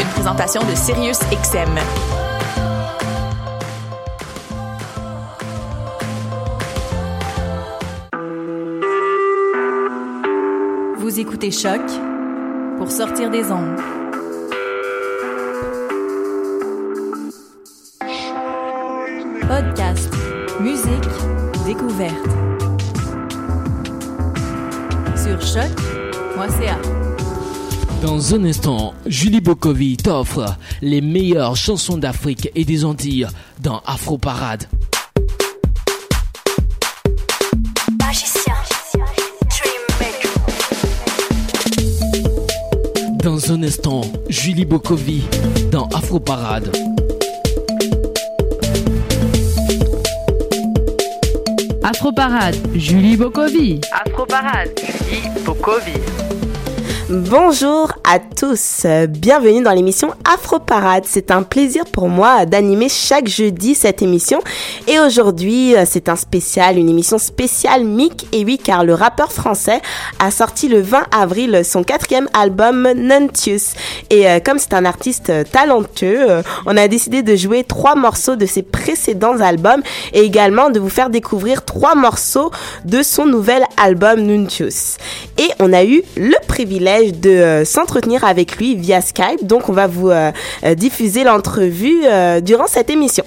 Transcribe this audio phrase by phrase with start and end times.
[0.00, 1.78] une présentation de Sirius XM.
[10.98, 11.80] Vous écoutez Choc
[12.78, 13.78] pour sortir des ondes.
[19.46, 20.12] Podcast,
[20.60, 21.08] musique,
[21.66, 22.14] découverte.
[25.16, 26.97] Sur choc.ca.
[28.02, 33.26] Dans un instant, Julie Bokovi t'offre les meilleures chansons d'Afrique et des Antilles
[33.60, 34.68] dans Afro Parade.
[43.24, 45.24] Dans un instant, Julie Bokovi
[45.72, 46.70] dans Afro Parade.
[51.82, 53.80] Afro Parade, Julie Bokovi.
[53.92, 55.98] Afro Parade, Julie Bokovi.
[57.10, 61.04] Bonjour à tous, bienvenue dans l'émission Afro Parade.
[61.06, 64.40] C'est un plaisir pour moi d'animer chaque jeudi cette émission
[64.86, 69.82] et aujourd'hui c'est un spécial, une émission spéciale Mick et oui car le rappeur français
[70.20, 73.74] a sorti le 20 avril son quatrième album Nuntius
[74.08, 78.36] et euh, comme c'est un artiste talentueux, euh, on a décidé de jouer trois morceaux
[78.36, 79.82] de ses précédents albums
[80.14, 82.50] et également de vous faire découvrir trois morceaux
[82.86, 84.96] de son nouvel album Nuntius.
[85.36, 87.64] Et on a eu le privilège de euh,
[88.22, 89.44] avec lui via Skype.
[89.44, 90.30] Donc, on va vous euh,
[90.64, 92.02] euh, diffuser l'entrevue
[92.42, 93.24] durant cette émission.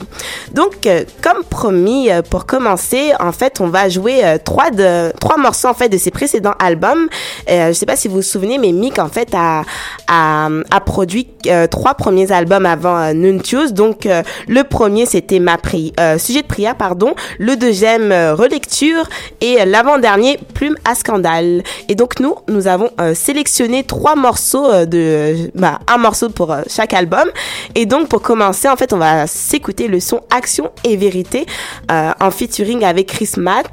[0.54, 0.88] Donc,
[1.22, 5.90] comme promis, pour commencer, en fait, on va jouer trois de trois morceaux en fait
[5.90, 7.08] de ses précédents albums.
[7.48, 9.64] je sais pas si vous vous souvenez, mais Mick en fait a
[10.08, 11.28] a, a produit
[11.70, 13.74] trois premiers albums avant Nuntius.
[13.74, 14.08] Donc,
[14.48, 17.14] le premier c'était ma pri sujet de prière, pardon.
[17.40, 19.08] Le deuxième relecture
[19.42, 21.64] et l'avant-dernier plume à scandale.
[21.90, 26.62] Et donc nous, nous avons sélectionné trois morceaux euh, de, bah, un morceau pour euh,
[26.68, 27.30] chaque album.
[27.76, 31.46] Et donc, pour commencer, en fait, on va s'écouter le son Action et Vérité
[31.92, 33.68] euh, en featuring avec Chris Matt,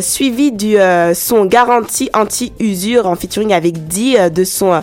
[0.00, 0.76] suivi du
[1.14, 4.82] son Garantie Anti-Usure en featuring avec Dee de son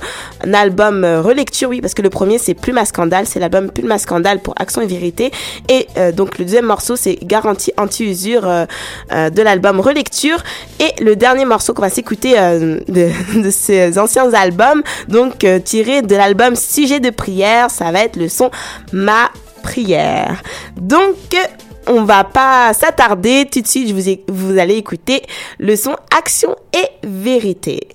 [0.52, 3.98] album Relecture, oui, parce que le premier c'est Plume à Scandale, c'est l'album Plume à
[3.98, 5.32] Scandale pour Action et Vérité.
[5.70, 8.66] Et donc, le deuxième morceau c'est Garantie Anti-Usure
[9.12, 10.44] de l'album Relecture.
[10.80, 14.84] Et le dernier morceau qu'on va s'écouter de, de ces anciens albums album,
[15.64, 18.52] tiré de l'album Sujet de prière, ça va être le son
[18.92, 19.32] Ma
[19.64, 20.42] prière.
[20.78, 21.16] Donc
[21.88, 23.94] on va pas s'attarder tout de suite,
[24.28, 25.22] vous allez écouter
[25.60, 27.88] le son Action et Vérité.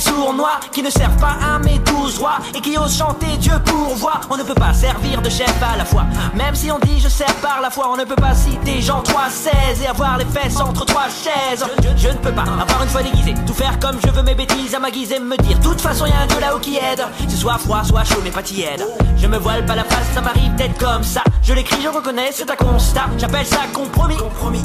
[0.00, 0.29] Jeunes
[0.72, 4.20] qui ne servent pas un mes douze rois et qui osent chanter Dieu pourvoit.
[4.30, 7.08] On ne peut pas servir de chef à la fois, même si on dit je
[7.08, 7.88] sers par la foi.
[7.92, 11.64] On ne peut pas citer Jean 3,16 et avoir les fesses entre trois chaises.
[11.96, 14.74] Je, ne peux pas avoir une foi déguisée, tout faire comme je veux mes bêtises
[14.74, 15.58] à ma guise et me dire.
[15.60, 17.04] Toute façon, y a un Dieu là-haut qui aide.
[17.28, 18.84] C'est soit froid, soit chaud, mais pas tiède.
[19.16, 21.22] Je me voile pas la face, ça m'arrive d'être comme ça.
[21.42, 23.06] Je l'écris, je reconnais, c'est un constat.
[23.18, 24.16] J'appelle ça compromis.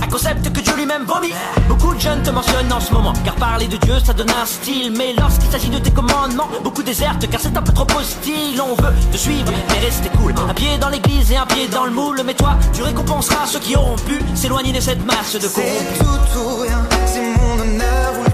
[0.01, 1.33] Un concept que Dieu lui-même vomit.
[1.67, 3.13] Beaucoup de jeunes te mentionnent en ce moment.
[3.23, 4.93] Car parler de Dieu, ça donne un style.
[4.95, 8.61] Mais lorsqu'il s'agit de tes commandements, beaucoup désertent car c'est un peu trop hostile.
[8.61, 10.33] On veut te suivre, mais rester cool.
[10.49, 12.21] Un pied dans l'église et un pied dans le moule.
[12.25, 15.99] Mais toi, tu récompenseras ceux qui auront pu s'éloigner de cette masse de corrompus.
[15.99, 18.25] Tout ou rien, c'est mon honneur ou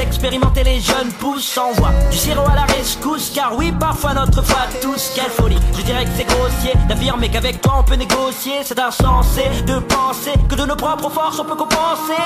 [0.00, 4.60] expérimenter les jeunes pousses Envoie du sirop à la rescousse Car oui parfois notre foi
[4.80, 5.58] tous Quelle folie.
[5.76, 8.60] Je dirais que c'est grossier D'affirmer qu'avec toi on peut négocier.
[8.64, 12.22] C'est insensé de penser Que de nos propres forces on peut compenser.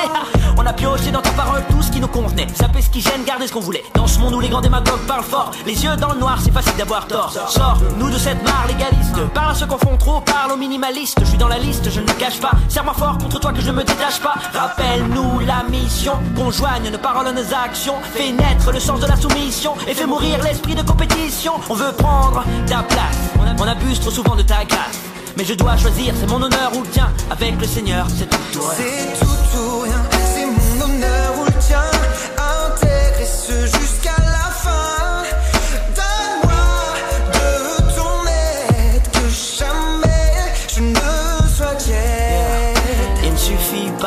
[0.56, 2.46] On a pioché dans ta parole tout ce qui nous convenait.
[2.54, 3.84] Zapper ce qui gêne, garder ce qu'on voulait.
[3.94, 6.52] Dans ce monde où les grands démagogues parlent fort Les yeux dans le noir c'est
[6.52, 7.32] facile d'avoir tort.
[7.48, 9.16] Sors nous de cette mare légaliste.
[9.34, 11.18] Parle à ceux qu'on font trop, parle aux minimalistes.
[11.20, 12.52] Je suis dans la liste, je ne le cache pas.
[12.68, 14.34] Serre-moi fort contre toi que je ne me détache pas.
[14.52, 19.06] Rappelle-nous la mission Qu'on joigne nos paroles à nos actions Fais naître le sens de
[19.06, 23.18] la soumission Et fais mourir l'esprit de compétition On veut prendre ta place
[23.58, 24.98] On abuse trop souvent de ta grâce
[25.34, 27.10] mais je dois choisir, c'est mon honneur ou le tien.
[27.30, 28.74] Avec le Seigneur, c'est tout ou rien.
[28.76, 30.02] C'est tout ou rien,
[30.34, 31.80] c'est mon honneur ou le tien.
[33.48, 33.81] Jusqu'à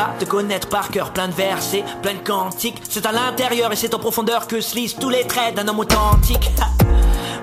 [0.05, 2.81] pas de connaître par cœur plein de versets, plein de cantiques.
[2.89, 5.79] C'est à l'intérieur et c'est en profondeur que se lisent tous les traits d'un homme
[5.79, 6.51] authentique.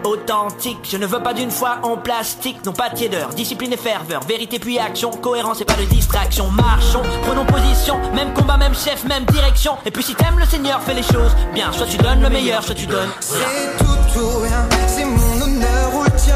[0.04, 3.76] Authentique, je ne veux pas d'une foi en plastique, non pas de tiédeur, discipline et
[3.76, 8.74] ferveur, vérité puis action, cohérence et pas de distraction, marchons, prenons position, même combat, même
[8.74, 11.98] chef, même direction, et puis si t'aimes le Seigneur, fais les choses bien, soit tu
[11.98, 13.10] donnes le meilleur, soit tu donnes.
[13.20, 16.34] C'est tout ou rien, c'est mon honneur ou le tien.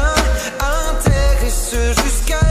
[1.69, 2.46] Jusqu'à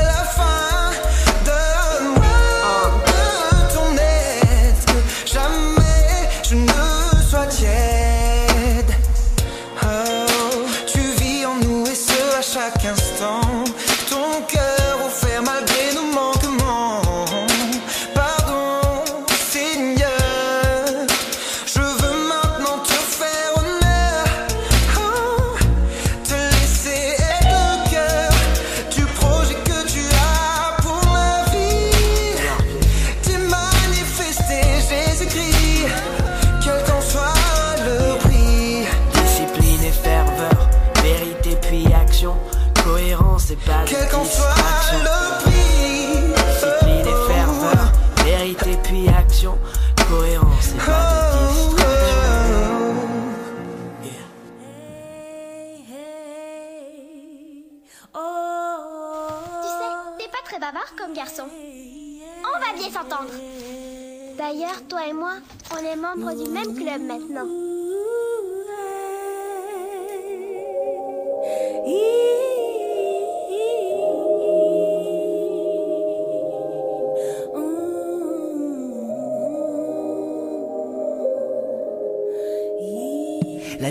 [64.88, 65.34] Toi et moi,
[65.72, 67.46] on est membres du même club maintenant.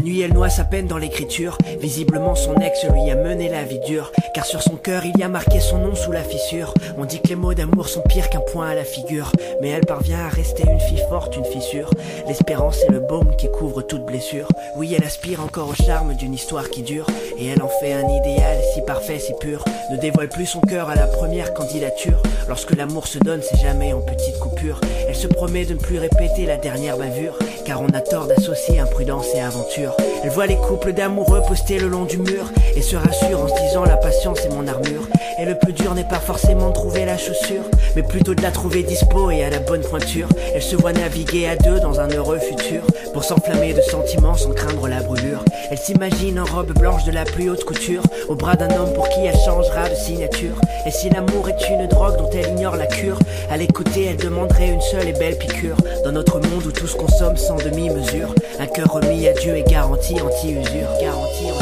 [0.05, 1.57] Nuit, elle noie sa peine dans l'écriture.
[1.81, 4.11] Visiblement, son ex lui a mené la vie dure.
[4.33, 6.73] Car sur son cœur, il y a marqué son nom sous la fissure.
[6.97, 9.31] On dit que les mots d'amour sont pires qu'un point à la figure.
[9.61, 11.89] Mais elle parvient à rester une fille forte, une fissure.
[12.27, 14.47] L'espérance est le baume qui couvre toute blessure.
[14.77, 17.07] Oui, elle aspire encore au charme d'une histoire qui dure.
[17.39, 19.65] Et elle en fait un idéal si parfait, si pur.
[19.91, 22.21] Ne dévoile plus son cœur à la première candidature.
[22.47, 24.79] Lorsque l'amour se donne, c'est jamais en petite coupure.
[25.07, 27.39] Elle se promet de ne plus répéter la dernière bavure.
[27.65, 29.94] Car on a tort d'associer imprudence et aventure.
[30.23, 32.45] Elle voit les couples d'amoureux postés le long du mur.
[32.75, 35.07] Et se rassure en se disant la patience est mon armure.
[35.39, 37.63] Et le plus dur n'est pas forcément de trouver la chaussure.
[37.95, 40.27] Mais plutôt de la trouver dispo et à la bonne pointure.
[40.53, 42.81] Elle se voit naviguer à deux dans un heureux futur.
[43.13, 45.43] Pour s'enflammer de sentiments sans craindre la brûlure.
[45.69, 48.03] Elle s'imagine en robe blanche de la plus haute couture.
[48.27, 50.59] Au bras d'un homme pour qui elle changera de signature.
[50.85, 53.19] Et si l'amour est une drogue dont elle ignore la cure,
[53.49, 55.77] à l'écouter, elle demanderait une seule et belle piqûre.
[56.03, 59.63] Dans notre monde où tout se consomme sans demi-mesure, un cœur remis à Dieu est
[59.85, 60.97] garanti anti-usure.
[60.99, 61.54] Garantie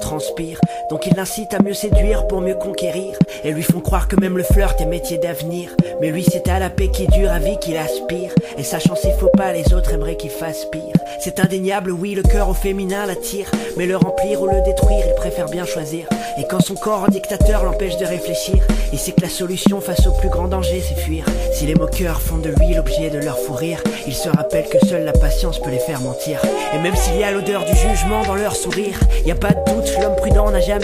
[0.00, 0.58] transpire.
[0.90, 3.16] Donc ils l'incitent à mieux séduire pour mieux conquérir.
[3.44, 5.70] Et lui font croire que même le flirt est métier d'avenir.
[6.00, 8.32] Mais lui, c'est à la paix qui dure, à vie qu'il aspire.
[8.58, 10.96] Et sachant ses faux pas, les autres aimeraient qu'il fasse pire.
[11.20, 13.50] C'est indéniable, oui, le cœur au féminin l'attire.
[13.76, 16.08] Mais le remplir ou le détruire, il préfère bien choisir.
[16.38, 18.56] Et quand son corps en dictateur l'empêche de réfléchir,
[18.92, 21.24] il sait que la solution face au plus grand danger, c'est fuir.
[21.52, 24.84] Si les moqueurs font de lui l'objet de leur fou rire, il se rappelle que
[24.86, 26.40] seule la patience peut les faire mentir.
[26.74, 28.98] Et même s'il y a l'odeur du jugement, dans leur sourire.
[29.24, 30.79] Y a pas de doute, l'homme prudent n'a jamais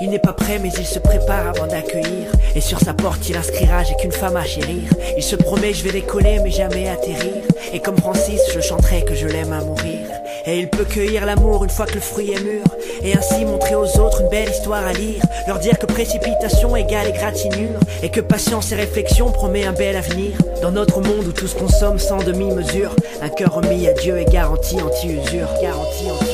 [0.00, 2.30] Il n'est pas prêt, mais il se prépare avant d'accueillir.
[2.54, 4.90] Et sur sa porte, il inscrira J'ai qu'une femme à chérir.
[5.16, 7.42] Il se promet, je vais décoller, mais jamais atterrir.
[7.72, 10.06] Et comme Francis, je chanterai que je l'aime à mourir.
[10.46, 12.62] Et il peut cueillir l'amour une fois que le fruit est mûr.
[13.02, 15.22] Et ainsi montrer aux autres une belle histoire à lire.
[15.46, 17.78] Leur dire que précipitation égale égratignure.
[18.02, 20.32] Et que patience et réflexion promet un bel avenir.
[20.62, 22.94] Dans notre monde où tout se consomme sans demi-mesure.
[23.20, 25.48] Un cœur remis à Dieu est garanti anti-usure.
[25.60, 26.25] Garantie anti-usure.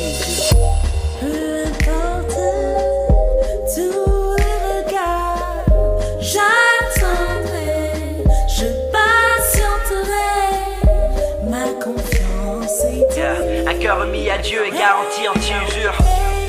[13.94, 15.94] Remis à Dieu est garanti anti-usure.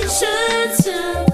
[0.02, 1.33] Je tiendrai,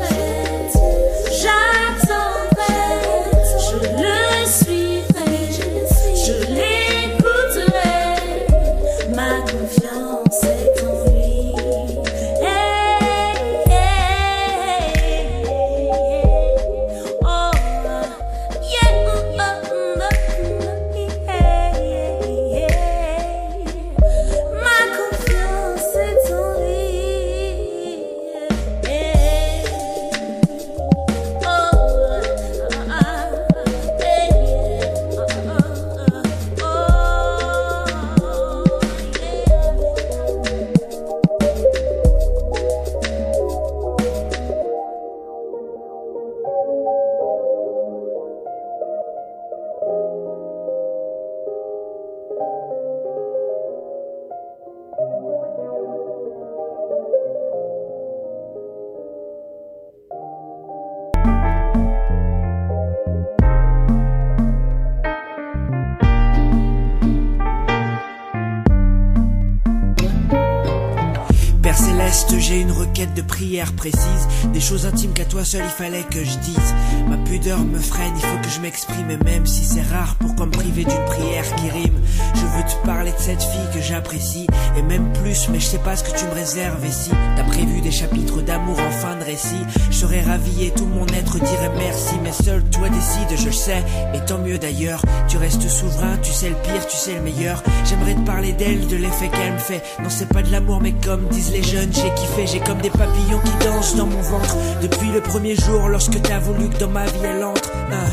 [72.50, 76.24] J'ai une requête de prière précise, des choses intimes qu'à toi seul il fallait que
[76.24, 76.74] je dise.
[77.08, 80.48] Ma pudeur me freine, il faut que je m'exprime, et même si c'est rare, pourquoi
[80.48, 82.00] me priver d'une prière qui rime
[82.34, 84.48] Je veux te parler de cette fille que j'apprécie,
[84.78, 86.84] et même plus, mais je sais pas ce que tu me réserves.
[86.84, 90.72] Et si t'as prévu des chapitres d'amour en fin de récit, je serais ravi et
[90.72, 93.84] tout mon être dirait merci, mais seul toi décides, je sais,
[94.16, 95.04] et tant mieux d'ailleurs.
[95.28, 97.62] Tu restes souverain, tu sais le pire, tu sais le meilleur.
[97.86, 99.84] J'aimerais te parler d'elle, de l'effet qu'elle me fait.
[100.02, 102.90] Non, c'est pas de l'amour, mais comme disent les jeunes, j'ai kiffé, j'ai comme des
[102.90, 104.56] papillons qui dansent dans mon ventre.
[104.82, 107.72] Depuis le premier jour, lorsque t'as voulu que dans ma vie elle entre.
[107.92, 108.10] hein.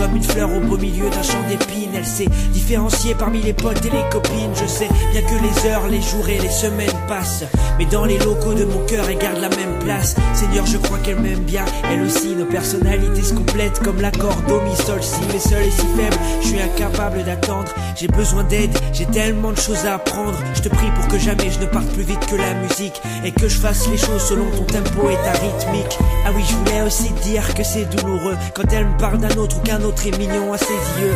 [0.00, 3.84] Comme une fleur au beau milieu d'un champ d'épines, elle s'est différenciée parmi les potes
[3.84, 4.54] et les copines.
[4.54, 7.44] Je sais bien que les heures, les jours et les semaines passent.
[7.78, 10.16] Mais dans les locaux de mon cœur, elle garde la même place.
[10.32, 11.66] Seigneur, je crois qu'elle m'aime bien.
[11.90, 15.20] Elle aussi, nos personnalités se complètent comme l'accord do, mi, sol, si.
[15.34, 17.70] Mais seul et si faible, je suis incapable d'attendre.
[17.94, 20.38] J'ai besoin d'aide, j'ai tellement de choses à apprendre.
[20.54, 23.02] Je te prie pour que jamais je ne parte plus vite que la musique.
[23.22, 25.98] Et que je fasse les choses selon ton tempo et ta rythmique.
[26.24, 29.58] Ah oui, je voulais aussi dire que c'est douloureux quand elle me parle d'un autre
[29.58, 31.14] ou qu'un autre est mignon à ses yeux.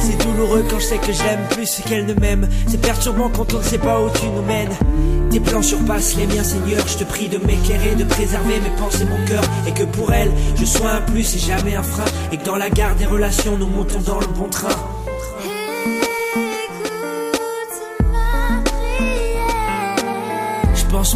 [0.00, 2.48] C'est douloureux quand je sais que je l'aime plus qu'elle ne m'aime.
[2.66, 4.72] C'est perturbant quand on ne sait pas où tu nous mènes.
[5.30, 6.86] Tes plans surpassent les miens, Seigneur.
[6.86, 9.42] Je te prie de m'éclairer, de préserver mes pensées, mon cœur.
[9.66, 12.04] Et que pour elle, je sois un plus et jamais un frein.
[12.32, 14.95] Et que dans la gare des relations, nous montons dans le bon train.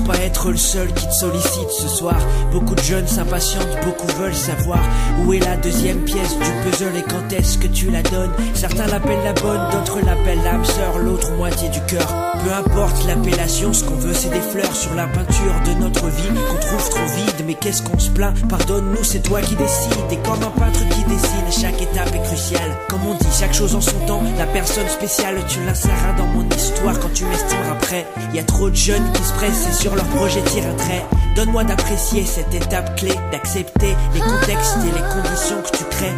[0.06, 2.16] Pas être le seul qui te sollicite ce soir.
[2.52, 4.80] Beaucoup de jeunes s'impatientent, beaucoup veulent savoir
[5.24, 8.32] où est la deuxième pièce du puzzle et quand est-ce que tu la donnes.
[8.54, 12.29] Certains l'appellent la bonne, d'autres l'appellent l'âme sœur, l'autre moitié du cœur.
[12.44, 16.28] Peu importe l'appellation, ce qu'on veut c'est des fleurs sur la peinture de notre vie
[16.28, 17.44] qu'on trouve trop vide.
[17.46, 18.34] Mais qu'est-ce qu'on se plaint?
[18.48, 19.92] Pardonne-nous, c'est toi qui décides.
[20.10, 22.76] Et comme un peintre qui dessine, chaque étape est cruciale.
[22.88, 24.22] Comme on dit, chaque chose en son temps.
[24.38, 28.06] La personne spéciale, tu l'inséreras dans mon histoire quand tu m'estimeras prêt.
[28.32, 31.04] Y a trop de jeunes qui se pressent et sur leur projet tirent un trait.
[31.36, 36.14] Donne-moi d'apprécier cette étape clé, d'accepter les contextes et les conditions que tu crées.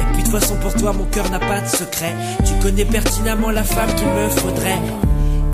[0.00, 2.14] Et puis de toute façon pour toi mon cœur n'a pas de secret.
[2.44, 4.78] Tu connais pertinemment la femme qu'il me faudrait.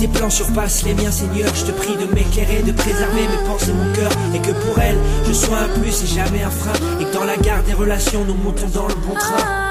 [0.02, 1.54] Tes plans surpassent les miens, Seigneur.
[1.54, 4.10] Je te prie de m'éclairer, de préserver mes pensées, mon cœur.
[4.34, 6.72] Et que pour elle, je sois un plus et jamais un frein.
[7.00, 9.61] Et que dans la gare des relations, nous montons dans le bon train.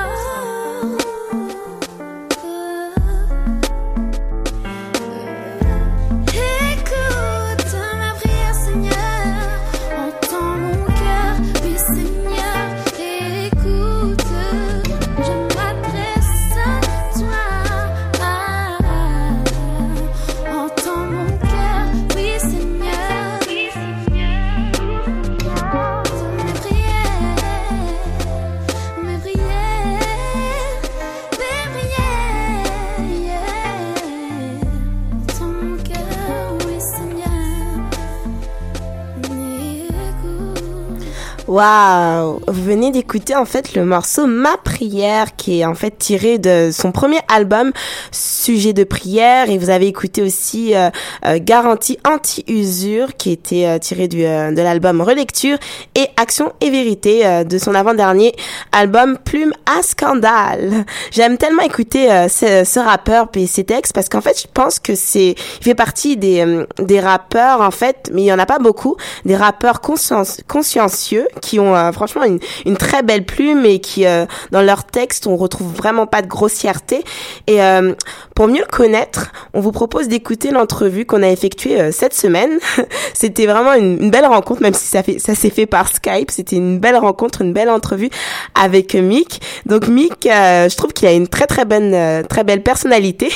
[42.22, 46.38] Waouh Vous venez d'écouter en fait le morceau Ma prière qui est en fait tiré
[46.38, 47.72] de son premier album
[48.12, 50.90] Sujet de prière et vous avez écouté aussi euh,
[51.26, 55.58] euh, Garantie anti-usure qui était euh, tiré du, euh, de l'album Relecture
[55.96, 58.34] et Action et Vérité euh, de son avant-dernier
[58.72, 60.86] album Plume à Scandale.
[61.12, 64.80] J'aime tellement écouter euh, ce, ce rappeur et ses textes parce qu'en fait je pense
[64.80, 68.40] que c'est il fait partie des, euh, des rappeurs en fait mais il y en
[68.40, 73.26] a pas beaucoup des rappeurs conscience- consciencieux qui ont euh, franchement une, une très belle
[73.26, 77.04] plume et qui euh, dans leurs textes on retrouve vraiment pas de grossièreté.
[77.48, 77.94] Et euh,
[78.36, 82.60] pour mieux le connaître on vous propose d'écouter l'entrevue qu'on a effectuée euh, cette semaine.
[83.14, 86.32] C'était vraiment une, une belle rencontre même si ça fait ça s'est fait par Skype.
[86.32, 88.10] C'était une belle rencontre une belle entrevue
[88.56, 89.42] avec Mick.
[89.66, 93.30] Donc Mick euh, je trouve qu'il a une très très bonne euh, très belle personnalité.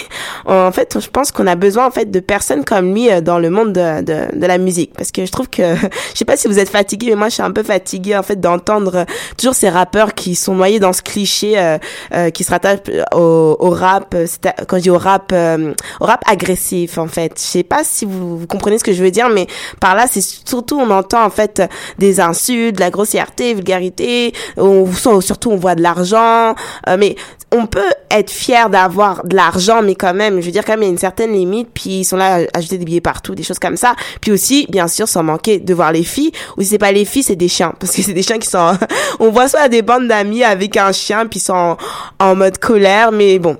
[0.45, 3.39] En fait je pense qu'on a besoin en fait de personnes comme lui euh, dans
[3.39, 4.93] le monde de, de, de la musique.
[4.95, 5.75] Parce que je trouve que
[6.13, 8.23] je sais pas si vous êtes fatigué mais moi je suis un peu fatiguée en
[8.23, 9.05] fait d'entendre euh,
[9.37, 11.77] toujours ces rappeurs qui sont noyés dans ce cliché euh,
[12.13, 12.79] euh, qui se rattache
[13.13, 14.25] au, au rap euh,
[14.67, 18.05] quand je dis au rap euh, au rap agressif en fait je sais pas si
[18.05, 19.47] vous, vous comprenez ce que je veux dire mais
[19.79, 21.61] par là c'est surtout on entend en fait
[21.99, 24.85] des insultes de la grossièreté vulgarité on
[25.21, 26.55] surtout on voit de l'argent
[26.87, 27.15] euh, mais
[27.51, 27.79] on peut
[28.11, 30.89] être fier d'avoir de l'argent, mais quand même, je veux dire, quand même, il y
[30.89, 33.59] a une certaine limite, puis ils sont là à ajouter des billets partout, des choses
[33.59, 33.95] comme ça.
[34.21, 37.05] Puis aussi, bien sûr, sans manquer de voir les filles, ou si c'est pas les
[37.05, 38.54] filles, c'est des chiens, parce que c'est des chiens qui sont,
[39.19, 41.77] on voit soit des bandes d'amis avec un chien, puis sont
[42.19, 43.57] en, mode colère, mais bon.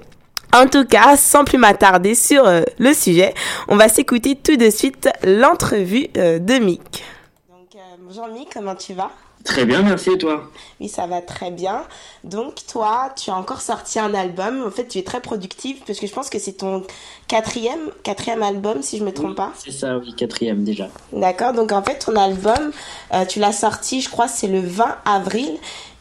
[0.54, 3.34] En tout cas, sans plus m'attarder sur euh, le sujet,
[3.68, 7.04] on va s'écouter tout de suite l'entrevue euh, de Mick.
[7.76, 9.12] Euh, bonjour Mick, comment tu vas?
[9.46, 10.50] Très bien, merci et toi?
[10.82, 11.84] Oui, ça va très bien.
[12.24, 14.64] Donc, toi, tu as encore sorti un album.
[14.66, 16.82] En fait, tu es très productive parce que je pense que c'est ton
[17.28, 19.54] quatrième, quatrième album, si je me trompe pas.
[19.64, 20.90] C'est ça, oui, quatrième déjà.
[21.14, 21.54] D'accord.
[21.54, 22.72] Donc, en fait, ton album,
[23.14, 25.52] euh, tu l'as sorti, je crois, c'est le 20 avril.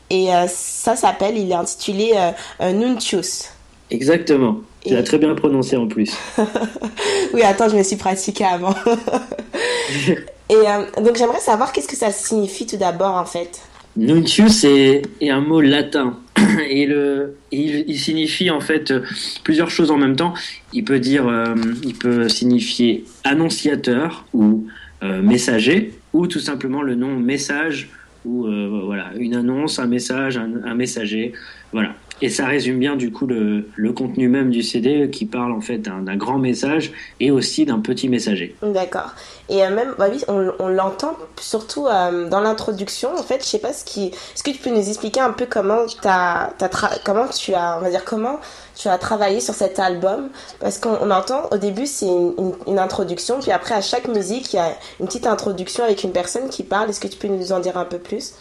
[0.09, 2.15] Et euh, ça s'appelle, il est intitulé
[2.61, 3.51] euh, Nuntius.
[3.91, 4.61] Exactement.
[4.87, 6.17] Tu l'as très bien prononcé en plus.
[7.35, 8.75] Oui, attends, je me suis pratiquée avant.
[10.51, 13.63] Et euh, donc, j'aimerais savoir qu'est-ce que ça signifie tout d'abord, en fait?
[13.97, 16.19] Nuntius est, un mot latin
[16.69, 16.89] et
[17.53, 19.03] il, signifie en fait euh,
[19.45, 20.35] plusieurs choses en même temps.
[20.73, 24.67] Il peut dire, euh, il peut signifier annonciateur ou
[25.23, 27.91] messager ou tout simplement le nom message
[28.25, 28.47] ou
[28.87, 31.35] voilà une annonce, un message, un messager,
[31.75, 31.95] voilà.
[32.23, 35.79] Et ça résume bien du coup le, contenu même du CD qui parle en fait
[35.79, 38.55] d'un grand message et aussi d'un petit messager.
[38.63, 39.15] D'accord.
[39.49, 39.95] Et euh, même,
[40.29, 43.11] on, l'entend surtout euh, dans l'introduction.
[43.17, 44.07] En fait, je sais pas ce qui.
[44.07, 47.83] Est-ce que tu peux nous expliquer un peu comment t'as tra- comment tu as, on
[47.83, 48.41] va dire comment
[48.75, 50.31] tu as travaillé sur cet album?
[50.61, 52.07] Parce qu'on on entend au début c'est
[52.67, 56.13] une introduction, puis après à chaque musique il y a une petite introduction avec une
[56.13, 56.89] personne qui parle.
[56.91, 58.33] Est-ce que tu peux nous en dire un peu plus?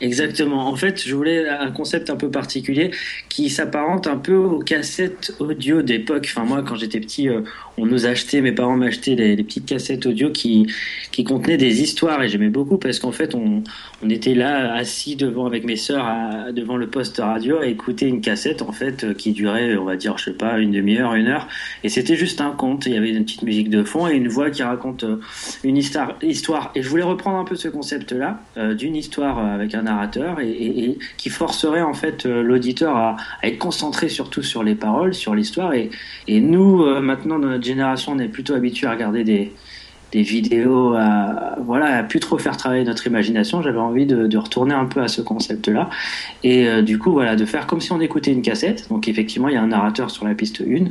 [0.00, 0.66] Exactement.
[0.66, 2.90] En fait, je voulais un concept un peu particulier
[3.28, 6.26] qui s'apparente un peu aux cassettes audio d'époque.
[6.30, 7.42] Enfin, moi, quand j'étais petit, euh,
[7.76, 10.66] on nous achetait, mes parents m'achetaient des petites cassettes audio qui,
[11.12, 13.62] qui contenaient des histoires et j'aimais beaucoup parce qu'en fait, on,
[14.02, 18.22] on était là assis devant avec mes sœurs devant le poste radio à écouter une
[18.22, 21.26] cassette en fait euh, qui durait, on va dire, je sais pas, une demi-heure, une
[21.26, 21.46] heure.
[21.84, 22.86] Et c'était juste un conte.
[22.86, 25.20] Il y avait une petite musique de fond et une voix qui raconte euh,
[25.62, 26.16] une histoire.
[26.22, 28.40] Et je voulais reprendre un peu ce concept-là
[28.74, 34.08] d'une histoire avec un narrateur et, qui forcerait en fait euh, l'auditeur à, être concentré
[34.08, 35.72] surtout sur les paroles, sur l'histoire.
[35.74, 35.90] Et,
[36.28, 39.52] nous, euh, maintenant, dans notre génération, on est plutôt habitué à regarder des
[40.12, 43.62] vidéos à voilà à plus trop faire travailler notre imagination.
[43.62, 45.88] J'avais envie de, retourner un peu à ce concept là
[46.42, 48.88] et euh, du coup voilà de faire comme si on écoutait une cassette.
[48.88, 50.90] Donc effectivement il y a un narrateur sur la piste 1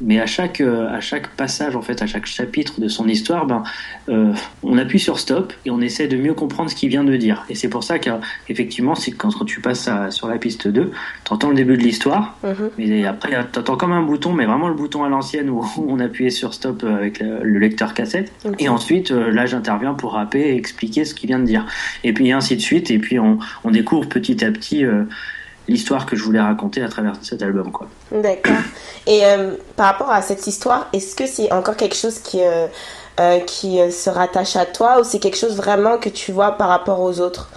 [0.00, 3.46] mais à chaque euh, à chaque passage en fait à chaque chapitre de son histoire
[3.46, 3.62] ben
[4.08, 7.16] euh, on appuie sur stop et on essaie de mieux comprendre ce qu'il vient de
[7.16, 10.66] dire et c'est pour ça qu'effectivement c'est quand, quand tu passes à- sur la piste
[10.68, 10.90] 2
[11.24, 12.70] t'entends le début de l'histoire Mhm.
[12.78, 16.30] mais après, t'entends comme un bouton, mais vraiment le bouton à l'ancienne où on appuyait
[16.30, 18.32] sur stop euh, avec le, le lecteur cassette.
[18.58, 21.64] Et ensuite, euh, là, j'interviens pour rapper et expliquer ce qu'il vient de dire.
[22.02, 22.90] Et puis ainsi de suite.
[22.90, 25.04] Et puis on, on découvre petit à petit euh,
[25.68, 27.88] l'histoire que je voulais raconter à travers cet album, quoi.
[28.12, 28.56] D'accord.
[29.06, 32.66] Et euh, par rapport à cette histoire, est-ce que c'est encore quelque chose qui, euh,
[33.20, 36.68] euh, qui se rattache à toi ou c'est quelque chose vraiment que tu vois par
[36.68, 37.50] rapport aux autres?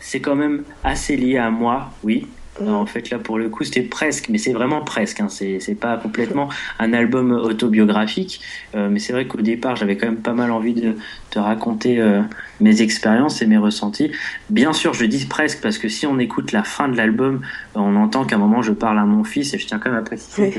[0.00, 2.26] C'est quand même assez lié à moi, oui.
[2.66, 5.20] En fait, là, pour le coup, c'était presque, mais c'est vraiment presque.
[5.20, 8.40] Hein, c'est pas complètement un album autobiographique,
[8.74, 10.94] euh, mais c'est vrai qu'au départ, j'avais quand même pas mal envie de,
[11.34, 12.22] de raconter euh,
[12.60, 14.10] mes expériences et mes ressentis.
[14.50, 17.40] Bien sûr, je dis presque parce que si on écoute la fin de l'album,
[17.74, 19.98] on entend qu'à un moment, je parle à mon fils et je tiens quand même
[20.00, 20.52] à préciser Oui.
[20.52, 20.58] que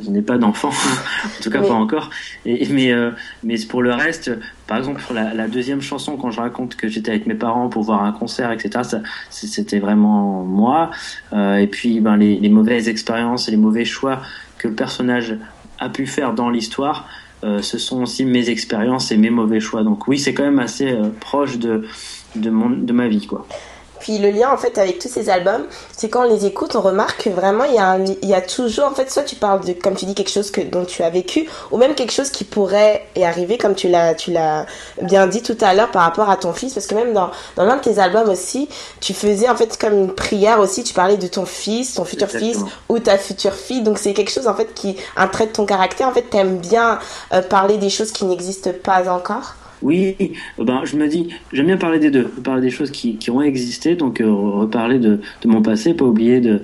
[0.00, 0.68] je, n'ai pas d'enfant,
[1.24, 2.10] en tout cas pas encore.
[2.44, 3.10] Et, mais, euh,
[3.42, 4.30] mais pour le reste,
[4.66, 7.68] par exemple, pour la, la, deuxième chanson, quand je raconte que j'étais avec mes parents
[7.68, 8.98] pour voir un concert, etc.,
[9.30, 10.90] c'était vraiment moi.
[11.32, 14.20] Euh, et puis, ben, les, les, mauvaises expériences et les mauvais choix
[14.58, 15.36] que le personnage
[15.78, 17.08] a pu faire dans l'histoire,
[17.42, 19.82] euh, ce sont aussi mes expériences et mes mauvais choix.
[19.82, 21.86] Donc oui, c'est quand même assez proche de,
[22.36, 23.46] de, mon, de ma vie, quoi.
[24.00, 25.64] Puis le lien en fait avec tous ces albums,
[25.96, 28.34] c'est quand on les écoute, on remarque que vraiment il y a, un, il y
[28.34, 30.84] a toujours en fait soit tu parles de comme tu dis quelque chose que dont
[30.84, 34.32] tu as vécu ou même quelque chose qui pourrait y arriver comme tu l'as tu
[34.32, 34.66] l'as
[35.02, 37.64] bien dit tout à l'heure par rapport à ton fils parce que même dans dans
[37.64, 38.68] l'un de tes albums aussi,
[39.00, 42.28] tu faisais en fait comme une prière aussi, tu parlais de ton fils, ton futur
[42.28, 42.66] Exactement.
[42.66, 43.82] fils ou ta future fille.
[43.82, 46.08] Donc c'est quelque chose en fait qui un trait de ton caractère.
[46.08, 46.98] En fait, t'aimes bien
[47.32, 49.54] euh, parler des choses qui n'existent pas encore.
[49.82, 50.14] Oui,
[50.58, 53.40] ben, je me dis, j'aime bien parler des deux, parler des choses qui, qui ont
[53.40, 56.60] existé, donc euh, reparler de, de, mon passé, pas oublier de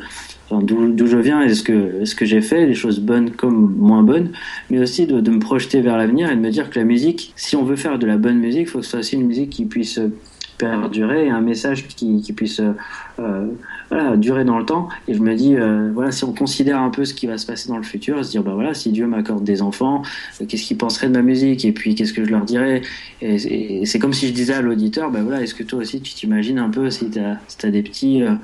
[0.50, 3.74] enfin, d'où je viens et ce que, ce que j'ai fait, les choses bonnes comme
[3.78, 4.32] moins bonnes,
[4.70, 7.32] mais aussi de, de me projeter vers l'avenir et de me dire que la musique,
[7.36, 9.26] si on veut faire de la bonne musique, il faut que ce soit aussi une
[9.26, 9.98] musique qui puisse
[10.58, 12.60] perdurer et un message qui, qui puisse
[13.18, 13.46] euh,
[13.90, 14.88] voilà, durer dans le temps.
[15.08, 17.46] Et je me dis, euh, voilà, si on considère un peu ce qui va se
[17.46, 20.02] passer dans le futur, se dire, bah voilà, si Dieu m'accorde des enfants,
[20.40, 21.64] euh, qu'est-ce qu'ils penseraient de ma musique?
[21.64, 22.82] Et puis, qu'est-ce que je leur dirais?
[23.22, 26.14] Et, c'est comme si je disais à l'auditeur, bah voilà, est-ce que toi aussi tu
[26.14, 28.34] t'imagines un peu si si as des petits euh,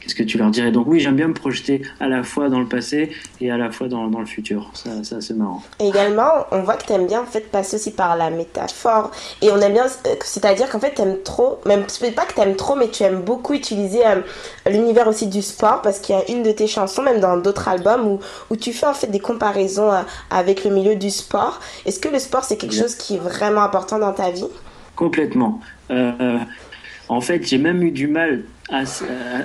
[0.00, 0.70] qu'est-ce que tu leur dirais?
[0.70, 3.10] Donc oui, j'aime bien me projeter à la fois dans le passé
[3.40, 4.70] et à la fois dans, dans le futur.
[4.74, 5.62] Ça, ça c'est marrant.
[5.78, 9.10] Également, on voit que tu aimes bien en fait passer aussi par la métaphore
[9.42, 9.86] et on aime bien,
[10.22, 11.84] c'est-à-dire qu'en fait tu aimes trop, même
[12.14, 14.20] pas que tu aimes trop, mais tu aimes beaucoup utiliser euh,
[14.90, 17.68] l'univers aussi du sport parce qu'il y a une de tes chansons, même dans d'autres
[17.68, 21.60] albums, où, où tu fais en fait des comparaisons euh, avec le milieu du sport.
[21.86, 24.48] Est-ce que le sport c'est quelque chose qui est vraiment important dans ta vie?
[24.96, 25.60] Complètement.
[25.90, 26.38] Euh,
[27.08, 28.82] en fait, j'ai même eu du mal à,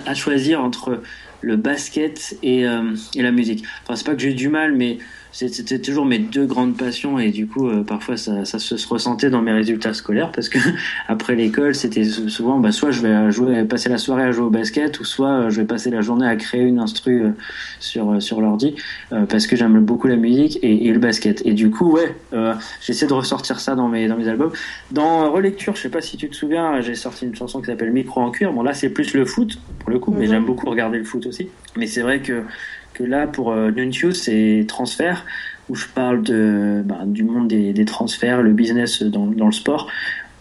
[0.08, 1.02] à, choisir entre
[1.42, 3.64] le basket et, euh, et la musique.
[3.84, 4.98] Enfin, c'est pas que j'ai eu du mal, mais
[5.36, 9.30] c'était toujours mes deux grandes passions et du coup euh, parfois ça, ça, se ressentait
[9.30, 10.60] dans mes résultats scolaires parce que
[11.10, 14.50] après l'école c'était souvent bah, soit je vais jouer passer la soirée à jouer au
[14.50, 17.32] basket ou soit euh, je vais passer la journée à créer une instru euh,
[17.82, 18.76] sur sur l'ordi
[19.12, 21.46] euh, parce que j'aime beaucoup la musique et, et, le basket.
[21.46, 24.52] Et du coup ouais euh, j'essaie de ressortir ça dans mes dans mes albums.
[24.92, 27.92] Dans relecture je sais pas si tu te souviens j'ai sorti une chanson qui s'appelle
[27.92, 28.54] Micro en cuir.
[28.54, 30.30] Bon là c'est plus le foot pour le coup mais mm -hmm.
[30.32, 31.50] j'aime beaucoup regarder le foot aussi.
[31.78, 32.44] Mais c'est vrai que
[32.96, 35.26] que là pour euh, Nuntio c'est transfert
[35.70, 39.90] où je parle de bah, du monde des, transferts le business dans, dans le sport.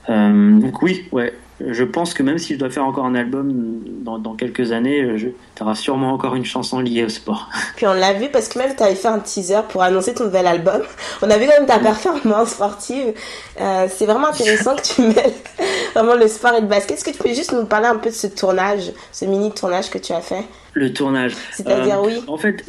[0.09, 3.81] Euh, donc oui ouais je pense que même si je dois faire encore un album
[4.03, 5.17] dans, dans quelques années,
[5.55, 7.49] tu auras sûrement encore une chanson liée au sport.
[7.77, 10.25] Puis on l'a vu parce que même tu avais fait un teaser pour annoncer ton
[10.25, 10.83] nouvel album.
[11.23, 13.14] On a vu quand même ta performance sportive.
[13.61, 15.33] Euh, c'est vraiment intéressant que tu mêles
[15.95, 16.99] vraiment le sport et le basket.
[16.99, 19.90] Est-ce que tu peux juste nous parler un peu de ce tournage, ce mini tournage
[19.90, 20.45] que tu as fait?
[20.73, 21.35] Le tournage.
[21.53, 22.25] C'est-à-dire euh, oui.
[22.27, 22.64] En fait,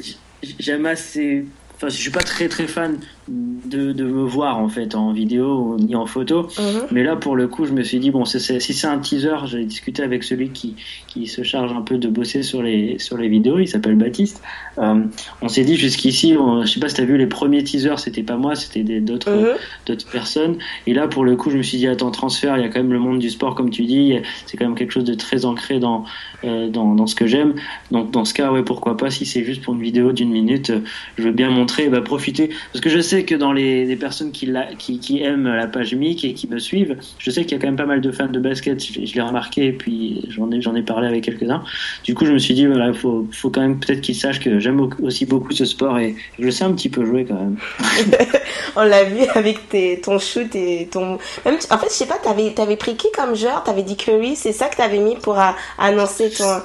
[0.60, 1.46] j'aime assez
[1.76, 5.78] enfin je suis pas très très fan de, de me voir en fait en vidéo
[5.80, 6.44] ni en photo.
[6.44, 6.82] Mhm.
[6.92, 8.74] mais là pour le coup je me suis dit bon c est, c est, si
[8.74, 10.76] c'est un teaser j'ai discuté avec celui qui
[11.08, 13.58] qui se charge un peu de bosser sur les sur les vidéos.
[13.60, 14.44] Il s'appelle Baptiste.
[14.78, 15.02] Euh,
[15.42, 18.38] on s'est dit jusqu'ici je sais pas si t'as vu les premiers teasers c'était pas
[18.38, 19.56] moi c'était d'autres Mhm.
[19.88, 20.58] d'autres personnes.
[20.86, 22.80] Et là pour le coup je me suis dit attends transfert il y a quand
[22.80, 24.14] même le monde du sport comme tu dis.
[24.46, 26.04] C'est quand même quelque chose de très ancré dans
[26.44, 27.56] euh, dans, dans ce que j'aime.
[27.92, 30.72] Donc dans ce cas ouais pourquoi pas si c'est juste pour une vidéo d'une minute
[31.18, 32.50] je veux bien montrer bah, profiter.
[32.72, 36.34] Parce que je sais que dans les, personnes qui, qui, aiment la page MIC et
[36.34, 38.40] qui me suivent je sais qu'il y a quand même pas mal de fans de
[38.40, 38.84] basket.
[38.84, 41.64] Je, l'ai remarqué et puis j'en ai, j'en ai parlé avec quelques-uns.
[42.04, 44.40] Du coup je me suis dit voilà il faut, faut quand même peut-être qu'ils sachent
[44.40, 47.58] que j'aime aussi beaucoup ce sport et je sais un petit peu jouer quand même.
[48.76, 52.54] On l'a vu avec tes, ton shoot et ton en fait je sais pas t'avais
[52.60, 53.64] avais pris qui comme joueur?
[53.64, 55.38] T'avais dit Curry c'est ça que t'avais mis pour
[55.78, 56.62] annoncer ton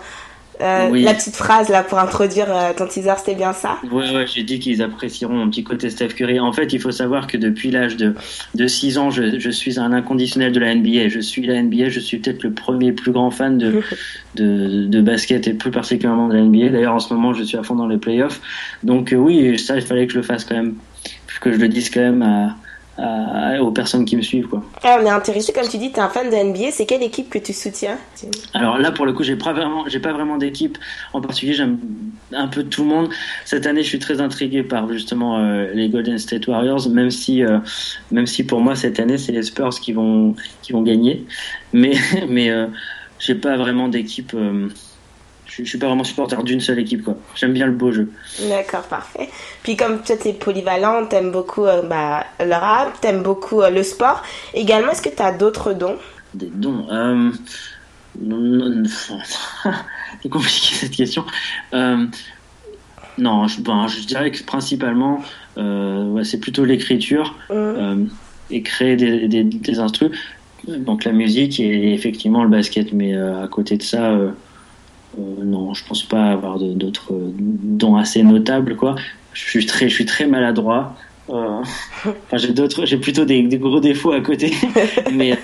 [0.61, 1.03] euh, oui.
[1.03, 3.79] la petite phrase là pour introduire euh, ton teaser, c'était bien ça?
[3.91, 6.41] Ouais, ouais, j'ai dit qu'ils apprécieront mon petit côté Steph Curry.
[6.41, 8.15] En fait, il faut savoir que depuis l'âge de,
[8.55, 11.09] de 6 ans, je, je, suis un inconditionnel de la NBA.
[11.09, 13.83] Je suis la NBA, je suis peut-être le premier plus grand fan de,
[14.35, 16.69] de, de, basket et plus particulièrement de la NBA.
[16.71, 18.41] D'ailleurs, en ce moment, je suis à fond dans les playoffs.
[18.83, 20.75] Donc euh, oui, ça, il fallait que je le fasse quand même,
[21.41, 22.57] que je le dise quand même à,
[23.01, 24.63] à, aux personnes qui me suivent quoi.
[24.83, 27.03] Ah, on est intéressé comme tu dis, tu es un fan de NBA, c'est quelle
[27.03, 27.99] équipe que tu soutiens
[28.55, 30.79] Alors là pour le coup, j'ai pas vraiment j'ai pas vraiment d'équipe
[31.13, 31.79] en particulier, j'aime
[32.33, 33.09] un peu tout le monde.
[33.45, 37.43] Cette année, je suis très intrigué par justement euh, les Golden State Warriors même si
[37.43, 37.59] euh,
[38.11, 41.25] même si pour moi cette année, c'est les Spurs qui vont qui vont gagner.
[41.73, 41.95] Mais
[42.29, 42.67] mais euh,
[43.19, 44.35] j'ai pas vraiment d'équipe
[45.51, 47.17] je, je suis pas vraiment supporter d'une seule équipe quoi.
[47.35, 48.11] J'aime bien le beau jeu.
[48.49, 49.29] D'accord, parfait.
[49.63, 53.83] Puis comme toi t'es polyvalent, t'aimes beaucoup euh, bah, le rap, t'aimes beaucoup euh, le
[53.83, 54.23] sport.
[54.55, 55.97] Également, est-ce que t'as d'autres dons?
[56.35, 57.31] Des dons euh...
[60.23, 61.25] C'est compliqué cette question.
[61.75, 62.07] Euh...
[63.19, 65.23] Non, je, bon, je dirais que principalement,
[65.57, 68.05] ouais, c'est plutôt l'écriture euh,
[68.51, 70.15] et créer des, des, des instruments.
[70.67, 72.93] Donc la musique et effectivement le basket.
[72.93, 74.17] Mais à côté de ça,
[75.19, 78.77] non, je pense pas avoir d'autres euh, dons assez notables.
[78.77, 78.95] Quoi.
[79.33, 80.95] Je suis très, je suis très maladroit.
[81.31, 81.61] Euh,
[82.05, 84.53] enfin, j'ai d'autres, j'ai plutôt des, des gros défauts à côté.
[85.13, 85.39] mais,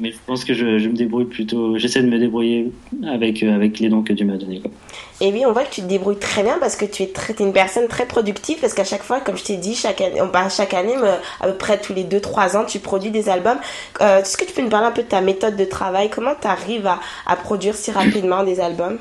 [0.00, 1.78] mais je pense que je, je me débrouille plutôt.
[1.78, 2.72] J'essaie de me débrouiller
[3.06, 4.62] avec, euh, avec les dons que Dieu m'a donnés.
[5.20, 7.34] Et oui, on voit que tu te débrouilles très bien parce que tu es, très,
[7.34, 10.20] t'es une personne très productive parce qu'à chaque fois, comme je t'ai dit, chaque année,
[10.20, 13.28] on parle chaque année, mais à peu près tous les 2-3 ans, tu produis des
[13.28, 13.58] albums.
[14.00, 16.10] Euh, Est-ce que tu peux nous parler un peu de ta méthode de travail?
[16.10, 18.98] Comment tu arrives à, à produire si rapidement des albums?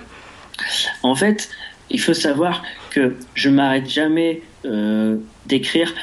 [1.04, 1.50] En fait,
[1.90, 5.18] il faut savoir que je m'arrête jamais euh,
[5.52, 5.94] d'écrire.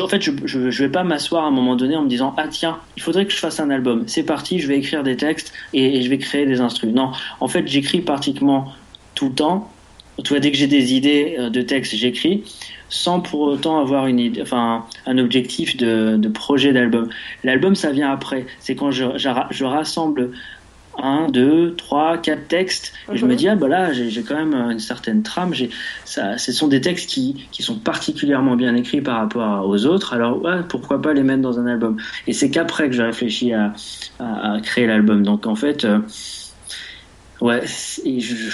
[0.00, 2.34] En fait, je, je, je vais pas m'asseoir à un moment donné en me disant
[2.36, 4.04] ah tiens, il faudrait que je fasse un album.
[4.06, 6.92] C'est parti, je vais écrire des textes et, je vais créer des instruments.
[6.92, 8.72] Non, en fait, j'écris pratiquement
[9.14, 9.72] tout le temps.
[10.22, 12.44] Tu vois, dès que j'ai des idées euh, de textes, j'écris
[12.92, 17.08] sans pour autant avoir une idée, enfin un objectif de, de projet d'album.
[17.44, 18.46] L'album, ça vient après.
[18.58, 20.32] C'est quand je, je rassemble
[20.98, 22.92] un, deux, trois, quatre textes.
[23.12, 25.52] Et je me dis, ah bah là, j'ai quand même une certaine trame.
[26.04, 30.12] Ça, ce sont des textes qui, qui sont particulièrement bien écrits par rapport aux autres.
[30.14, 31.96] Alors, ouais, pourquoi pas les mettre dans un album?
[32.26, 33.72] Et c'est qu'après que j'ai réfléchi à,
[34.18, 35.22] à, à créer l'album.
[35.22, 36.00] Donc, en fait, euh,
[37.40, 38.50] ouais, je-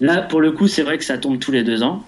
[0.00, 2.02] là, pour le coup, c'est vrai que ça tombe tous les deux ans.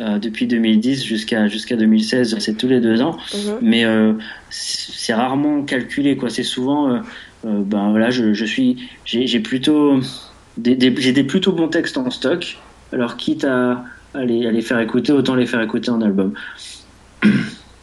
[0.00, 3.58] Euh, depuis 2010 jusqu'à jusqu'à 2016, c'est tous les deux ans, Mhm.
[3.60, 4.14] mais euh,
[4.48, 6.30] c'est rarement calculé quoi.
[6.30, 7.00] C'est souvent, euh, euh,
[7.44, 10.00] ben voilà, je, je suis, j'ai plutôt
[10.56, 12.58] des, des- j'ai des plutôt bons textes en stock.
[12.92, 16.34] Alors quitte à, à les, à les faire écouter, autant les faire écouter en album.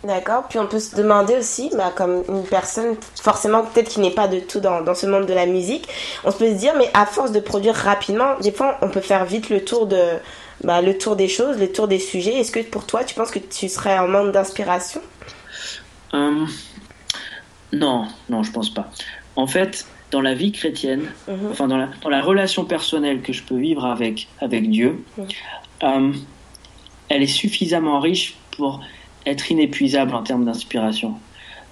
[0.04, 0.46] D'accord.
[0.48, 4.30] Puis on peut se demander aussi, bah, comme une personne, forcément peut-être qui n'est pas
[4.30, 5.90] de tout dans, dans ce monde de la musique,
[6.24, 9.26] on peut se dire, mais à force de produire rapidement, des fois on peut faire
[9.26, 10.02] vite le tour de,
[10.64, 12.36] bah, le tour des choses, le tour des sujets.
[12.40, 15.02] Est-ce que pour toi, tu penses que tu serais en manque d'inspiration?
[16.14, 16.46] Euh,
[17.74, 18.90] non, non, je pense pas.
[19.36, 21.36] En fait, dans la vie chrétienne, Mhm.
[21.52, 25.26] enfin dans la, dans la relation personnelle que je peux vivre avec, avec Dieu, Mhm.
[25.84, 26.12] euh,
[27.10, 28.82] elle est suffisamment riche pour
[29.26, 31.14] être inépuisable en termes d'inspiration.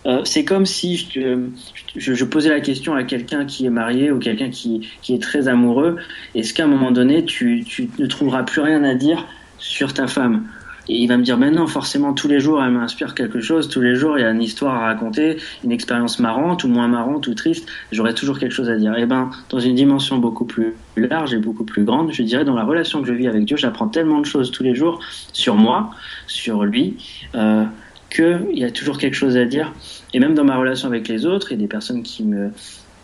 [0.05, 1.47] Euh, c'est comme si je,
[1.95, 5.21] je- je posais la question à quelqu'un qui est marié ou quelqu'un qui, qui est
[5.21, 5.97] très amoureux,
[6.35, 9.25] est-ce qu'à un moment donné, tu, tu ne trouveras plus rien à dire
[9.57, 10.47] sur ta femme?
[10.89, 13.67] Et il va me dire, ben non, forcément, tous les jours, elle m'inspire quelque chose.
[13.67, 16.87] Tous les jours, il y a une histoire à raconter, une expérience marrante ou moins
[16.87, 17.67] marrante ou triste.
[17.91, 18.97] J'aurai toujours quelque chose à dire.
[18.97, 22.55] Et ben, dans une dimension beaucoup plus large et beaucoup plus grande, je dirais, dans
[22.55, 24.99] la relation que je vis avec Dieu, j'apprends tellement de choses tous les jours
[25.33, 25.91] sur moi,
[26.27, 26.95] sur lui,
[27.35, 27.65] euh,
[28.09, 29.73] qu'il y a toujours quelque chose à dire.
[30.13, 32.51] Et même dans ma relation avec les autres, a des personnes qui me,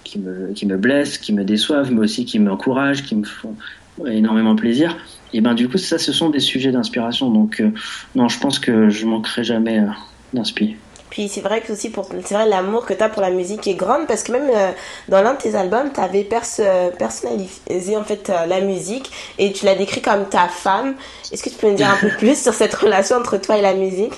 [0.04, 3.56] qui me, qui me blessent, qui me déçoivent, mais aussi qui m'encouragent, qui me font
[4.06, 4.98] énormément plaisir.
[5.34, 7.30] Et ben du coup, ça, ce sont des sujets d'inspiration.
[7.30, 7.72] Donc, euh,
[8.16, 9.88] non, je pense que je manquerai jamais euh,
[10.34, 10.78] d'inspirer.
[11.10, 13.68] Puis c'est vrai que aussi pour c'est vrai l'amour que tu as pour la musique
[13.68, 14.72] est grande parce que même euh,
[15.10, 19.66] dans l'un de tes albums, tu avais personnalisé en fait euh, la musique et tu
[19.66, 20.96] l'as décrit comme ta femme.
[21.32, 23.62] Est-ce que tu peux nous dire un peu plus sur cette relation entre toi et
[23.62, 24.14] la musique?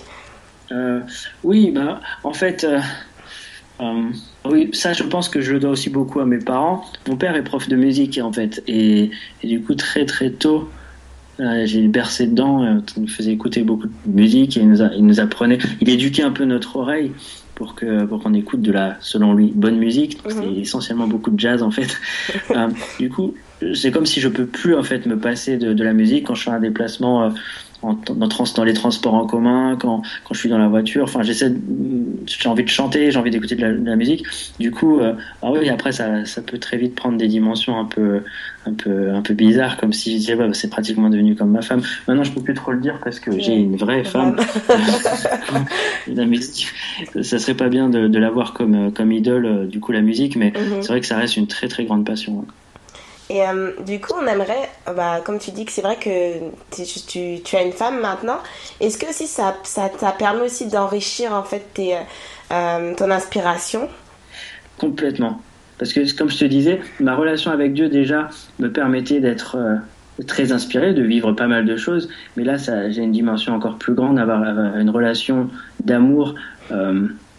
[0.71, 1.01] Euh,
[1.43, 2.79] oui, bah, en fait, euh,
[3.81, 4.03] euh,
[4.45, 6.83] oui, ça, je pense que je le dois aussi beaucoup à mes parents.
[7.07, 9.11] Mon père est prof de musique, en fait, et,
[9.43, 10.84] et du coup, très très tôt, euh,
[11.65, 12.63] j'ai bercé dedans.
[12.63, 15.57] euh, il nous faisait écouter beaucoup de musique et il nous, a- il nous apprenait.
[15.81, 17.11] Il éduquait un peu notre oreille
[17.55, 20.17] pour que pour qu'on écoute de la, selon lui, bonne musique.
[20.55, 21.97] C'est essentiellement beaucoup de jazz, en fait.
[22.51, 22.67] Euh,
[22.99, 23.33] du coup,
[23.73, 26.35] c'est comme si je peux plus en fait me passer de, de la musique quand
[26.35, 27.29] je fais un déplacement euh,
[27.85, 31.03] en, dans, dans les transports en commun, quand, quand je suis dans la voiture.
[31.03, 31.51] Enfin, j'essaie,
[32.25, 34.23] j'ai envie de chanter, j'ai envie d'écouter de la, de la musique.
[34.59, 37.85] Du coup, euh, ah oui, après ça, ça peut très vite prendre des dimensions un
[37.85, 38.21] peu,
[38.65, 41.61] un peu, un peu bizarres, comme si je disais, bah, c'est pratiquement devenu comme ma
[41.61, 41.81] femme.
[42.07, 44.35] Maintenant, je peux plus trop le dire parce que j'ai une vraie femme.
[46.07, 46.67] la musique,
[47.21, 50.35] ça serait pas bien de, de l'avoir comme, comme idole, euh, du coup, la musique,
[50.35, 50.81] mais Mhm.
[50.81, 52.45] c'est vrai que ça reste une très très grande passion.
[53.29, 56.37] Et euh, du coup, on aimerait, bah, comme tu dis que c'est vrai que
[56.71, 58.37] tu, tu, as une femme maintenant,
[58.79, 61.99] est-ce que aussi ça ça t'a permis aussi d'enrichir en fait tes, euh,
[62.51, 63.89] euh, ton inspiration?
[64.77, 65.41] Complètement.
[65.79, 69.57] Parce que, comme je te disais, ma relation avec Dieu déjà me permettait d'être
[70.27, 72.07] très inspiré, de vivre pas mal de choses.
[72.37, 75.49] Mais là, ça, j'ai une dimension encore plus grande, avoir, avoir une relation
[75.83, 76.35] d'amour,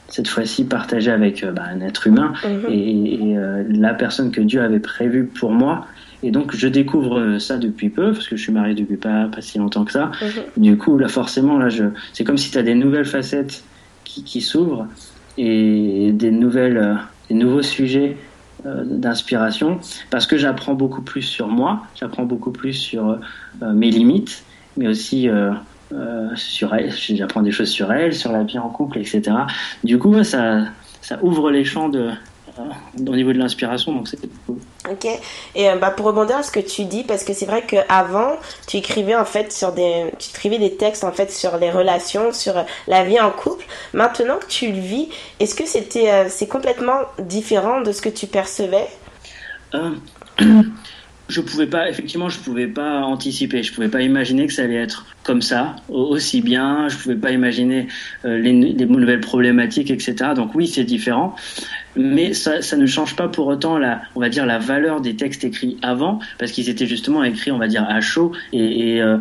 [0.09, 2.65] cette fois-ci partagée avec euh, bah, un être humain Mhm.
[2.71, 5.87] et, et, euh, la personne que Dieu avait prévue pour moi.
[6.23, 9.27] Et donc, je découvre euh, ça depuis peu, parce que je suis marié depuis pas,
[9.27, 10.11] pas si longtemps que ça.
[10.57, 13.65] Du coup, là, forcément, là, je, c'est comme si tu as des nouvelles facettes
[14.05, 14.87] qui, qui s'ouvrent
[15.39, 16.95] et des nouvelles, euh,
[17.29, 18.17] des nouveaux sujets
[18.65, 19.79] euh, d'inspiration
[20.11, 23.11] parce que j'apprends beaucoup plus sur moi, j'apprends beaucoup plus sur
[23.63, 24.45] euh, mes limites
[24.79, 25.27] mais aussi
[25.93, 26.93] euh, sur elle.
[26.93, 29.23] J'apprends des choses sur elle, sur la vie en couple, etc.
[29.85, 30.65] Du coup, ça,
[31.01, 32.11] ça ouvre les champs de,
[32.59, 32.63] euh,
[32.99, 34.59] au niveau de l'inspiration, donc c'est cool.
[34.91, 35.07] Ok.
[35.55, 38.33] Et euh, bah, pour rebondir à ce que tu dis, parce que c'est vrai qu'avant,
[38.67, 42.33] tu écrivais en fait sur des, tu écrivais des textes en fait sur les relations,
[42.33, 42.55] sur
[42.89, 43.65] la vie en couple.
[43.93, 45.09] Maintenant que tu le vis,
[45.41, 48.89] est-ce que c'était, c'est complètement différent de ce que tu percevais?
[49.75, 49.91] Euh,
[51.29, 54.75] je pouvais pas, effectivement, je pouvais pas anticiper, je pouvais pas imaginer que ça allait
[54.77, 57.89] être comme ça, au- aussi bien, je pouvais pas imaginer
[58.25, 60.15] euh, les, les nouvelles problématiques, etc.
[60.37, 61.35] Donc oui, c'est différent,
[61.97, 65.43] mais ça, ne change pas pour autant la, on va dire, la valeur des textes
[65.45, 69.17] écrits avant, parce qu'ils étaient justement écrits, on va dire, à chaud, et, et euh,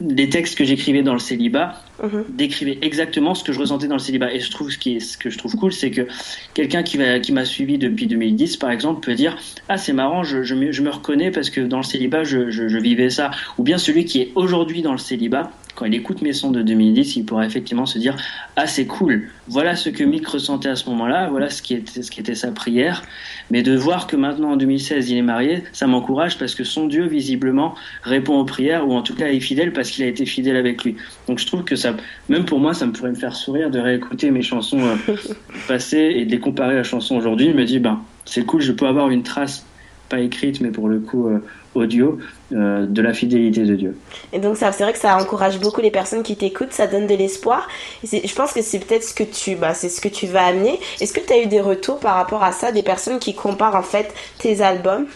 [0.00, 1.80] les textes que j'écrivais dans le célibat
[2.28, 4.32] décrivaient exactement ce que je ressentais dans le célibat.
[4.32, 6.06] Et je trouve ce, qui est, ce que je trouve cool, c'est que
[6.54, 9.36] quelqu'un qui va qui m'a suivi depuis 2010, par exemple, peut dire
[9.68, 12.50] ah c'est marrant, je, je, me, je me reconnais parce que dans le célibat je,
[12.50, 13.30] je, je vivais ça.
[13.58, 16.62] Ou bien celui qui est aujourd'hui dans le célibat, quand il écoute mes sons de
[16.62, 18.16] 2010, il pourra effectivement se dire
[18.56, 19.28] ah c'est cool.
[19.48, 21.28] Voilà ce que Mick ressentait à ce moment-là.
[21.30, 23.02] Voilà ce qui était ce qui était sa prière.
[23.50, 26.86] Mais de voir que maintenant en 2016 il est marié, ça m'encourage parce que son
[26.86, 30.26] Dieu visiblement répond aux prières ou en tout cas est fidèle parce qu'il a été
[30.26, 30.96] fidèle avec lui.
[31.28, 31.94] Donc je trouve que ça,
[32.28, 35.14] même pour moi, ça me pourrait me faire sourire de réécouter mes chansons euh,
[35.68, 37.50] passées et de les comparer à la chanson aujourd'hui.
[37.50, 39.66] Je me dis ben c'est cool, je peux avoir une trace
[40.08, 41.38] pas écrite mais pour le coup euh,
[41.74, 42.18] audio
[42.52, 43.96] euh, de la fidélité de Dieu.
[44.32, 47.06] Et donc ça, c'est vrai que ça encourage beaucoup les personnes qui t'écoutent, ça donne
[47.06, 47.68] de l'espoir.
[48.02, 50.78] Je pense que c'est peut-être ce que tu, bah, c'est ce que tu vas amener.
[51.00, 53.76] Est-ce que tu as eu des retours par rapport à ça, des personnes qui comparent
[53.76, 55.06] en fait tes albums?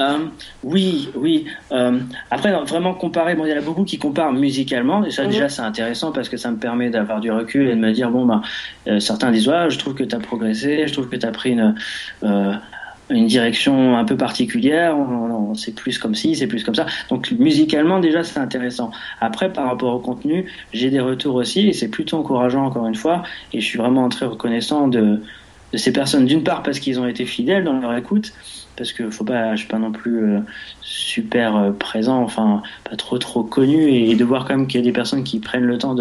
[0.00, 0.26] Euh,
[0.64, 1.46] oui, oui.
[1.70, 5.12] Euh, après, non, vraiment comparer, bon, il y en a beaucoup qui comparent musicalement, et
[5.12, 5.30] ça Mhm.
[5.30, 8.10] déjà c'est intéressant parce que ça me permet d'avoir du recul et de me dire,
[8.10, 8.28] bon,
[8.88, 11.30] euh, certains disent, ouais, je trouve que tu as progressé, je trouve que tu as
[11.30, 11.76] pris une,
[13.10, 14.96] une direction un peu particulière,
[15.54, 16.86] c'est plus comme ci, c'est plus comme ça.
[17.10, 18.90] Donc musicalement déjà c'est intéressant.
[19.20, 22.94] Après par rapport au contenu, j'ai des retours aussi et c'est plutôt encourageant encore une
[22.94, 25.20] fois et je suis vraiment très reconnaissant de,
[25.74, 28.32] ces personnes d'une part parce qu'ils ont été fidèles dans leur écoute
[28.76, 30.40] parce que faut pas je suis pas non plus euh,
[30.82, 34.80] super euh, présent enfin pas trop trop connu et, et de voir quand même qu'il
[34.80, 35.96] y a des personnes qui prennent le temps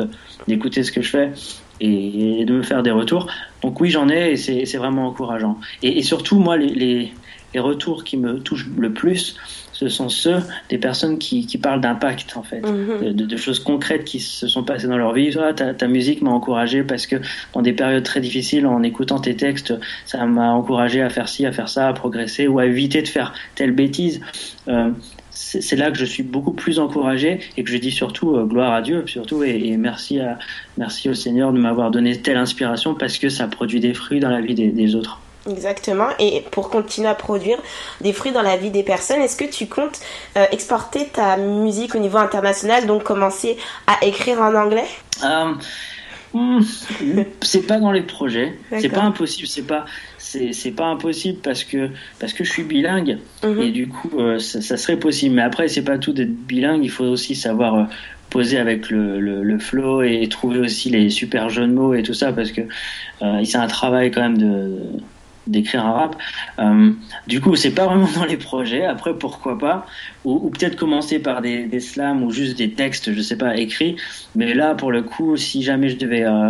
[0.47, 1.31] d'écouter ce que je fais
[1.79, 3.27] et, et de me faire des retours
[3.61, 7.13] donc oui j'en ai et c'est vraiment encourageant et, et surtout moi les, les
[7.53, 9.35] les retours qui me touchent le plus
[9.73, 10.37] ce sont ceux
[10.69, 14.47] des personnes qui, qui parlent d'impact en fait de, de- de choses concrètes qui se
[14.47, 15.35] sont passées dans leur vie.
[15.39, 17.17] Ah, ta, ta musique m'a encouragé parce que
[17.53, 19.73] dans des périodes très difficiles, en écoutant tes textes,
[20.05, 23.07] ça m'a encouragé à faire ci, à faire ça, à progresser ou à éviter de
[23.07, 24.21] faire telle bêtise.
[24.67, 24.89] Euh,
[25.33, 28.73] c'est là que je suis beaucoup plus encouragé et que je dis surtout euh, gloire
[28.73, 30.37] à Dieu surtout et, et merci à
[30.77, 34.29] merci au Seigneur de m'avoir donné telle inspiration parce que ça produit des fruits dans
[34.29, 35.19] la vie des, des autres.
[35.49, 36.07] Exactement.
[36.19, 37.57] Et pour continuer à produire
[38.01, 39.99] des fruits dans la vie des personnes, est-ce que tu comptes
[40.37, 44.87] euh, exporter ta musique au niveau international, donc commencer à écrire en anglais?
[45.23, 45.53] Euh,
[46.33, 46.61] hmm,
[47.41, 48.57] c'est pas dans les projets.
[48.79, 49.47] C'est pas impossible.
[49.47, 49.85] C'est pas
[50.51, 53.61] c'est pas impossible parce que parce que je suis bilingue Mhm.
[53.61, 55.35] et du coup euh, ça, ça serait possible.
[55.35, 56.83] Mais après c'est pas tout d'être bilingue.
[56.83, 57.83] Il faut aussi savoir euh,
[58.29, 62.01] poser avec le, le, le flow et trouver aussi les super jeux de mots et
[62.03, 62.61] tout ça parce que
[63.21, 64.77] euh, c'est un travail quand même de
[65.45, 66.15] d'écrire un rap.
[66.59, 66.91] Euh,
[67.27, 68.85] du coup, c'est pas vraiment dans les projets.
[68.85, 69.85] Après, pourquoi pas?
[70.23, 73.57] Ou, ou peut-être commencer par des, des slams ou juste des textes, je sais pas,
[73.57, 73.97] écrits.
[74.35, 76.47] Mais là, pour le coup, si jamais je devais euh,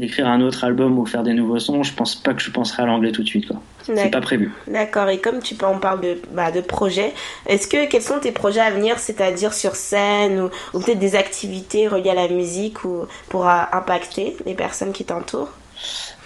[0.00, 2.82] écrire un autre album ou faire des nouveaux sons, je pense pas que je penserais
[2.82, 3.52] à l'anglais tout de suite.
[3.82, 4.52] C'est pas prévu.
[4.66, 5.08] D'accord.
[5.08, 7.12] Et comme tu on parle de, bah, de projets,
[7.46, 11.16] est-ce que quels sont tes projets à venir, c'est-à-dire sur scène ou, ou peut-être des
[11.16, 15.50] activités reliées à la musique ou pour euh, impacter les personnes qui t'entourent?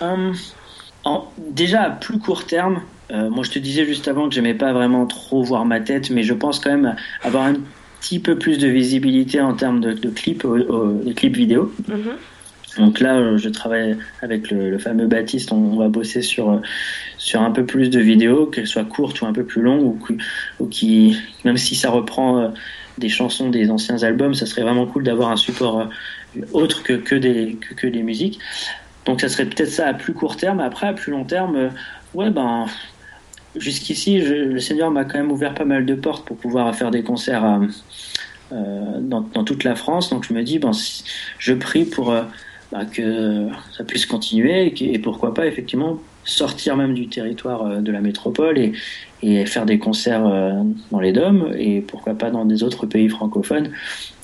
[0.03, 0.33] Euh,
[1.05, 4.55] en- déjà à plus court terme, euh, moi je te disais juste avant que j'aimais
[4.55, 7.55] pas vraiment trop voir ma tête, mais je pense quand même avoir un
[8.01, 11.73] petit peu plus de visibilité en termes de, de clips, de clips vidéo.
[12.79, 15.53] Donc là, euh, je travaille avec le, fameux Baptiste.
[15.53, 16.61] On, va bosser sur euh,
[17.19, 19.97] sur un peu plus de vidéos, qu'elles soient courtes ou un peu plus longues,
[20.61, 22.49] ou, qui- même si ça reprend euh,
[22.99, 25.89] des chansons des anciens albums, ça serait vraiment cool d'avoir un support
[26.53, 28.39] autre que que des que, musiques.
[29.07, 30.61] Donc ça serait peut-être ça à plus court terme.
[30.61, 31.71] Après, à plus long terme,
[32.15, 32.67] ouais ben
[33.55, 37.03] jusqu'ici, le Seigneur m'a quand même ouvert pas mal de portes pour pouvoir faire des
[37.03, 37.61] concerts
[38.51, 40.11] dans, toute la France.
[40.11, 41.05] Donc je me dis, ben, si-
[41.39, 42.15] je prie pour
[42.73, 47.93] bah, que ça puisse continuer et, pourquoi pas effectivement sortir même du territoire euh, de
[47.93, 48.73] la métropole et,
[49.47, 50.53] faire des concerts euh,
[50.91, 53.71] dans les DOM et pourquoi pas dans des autres pays francophones.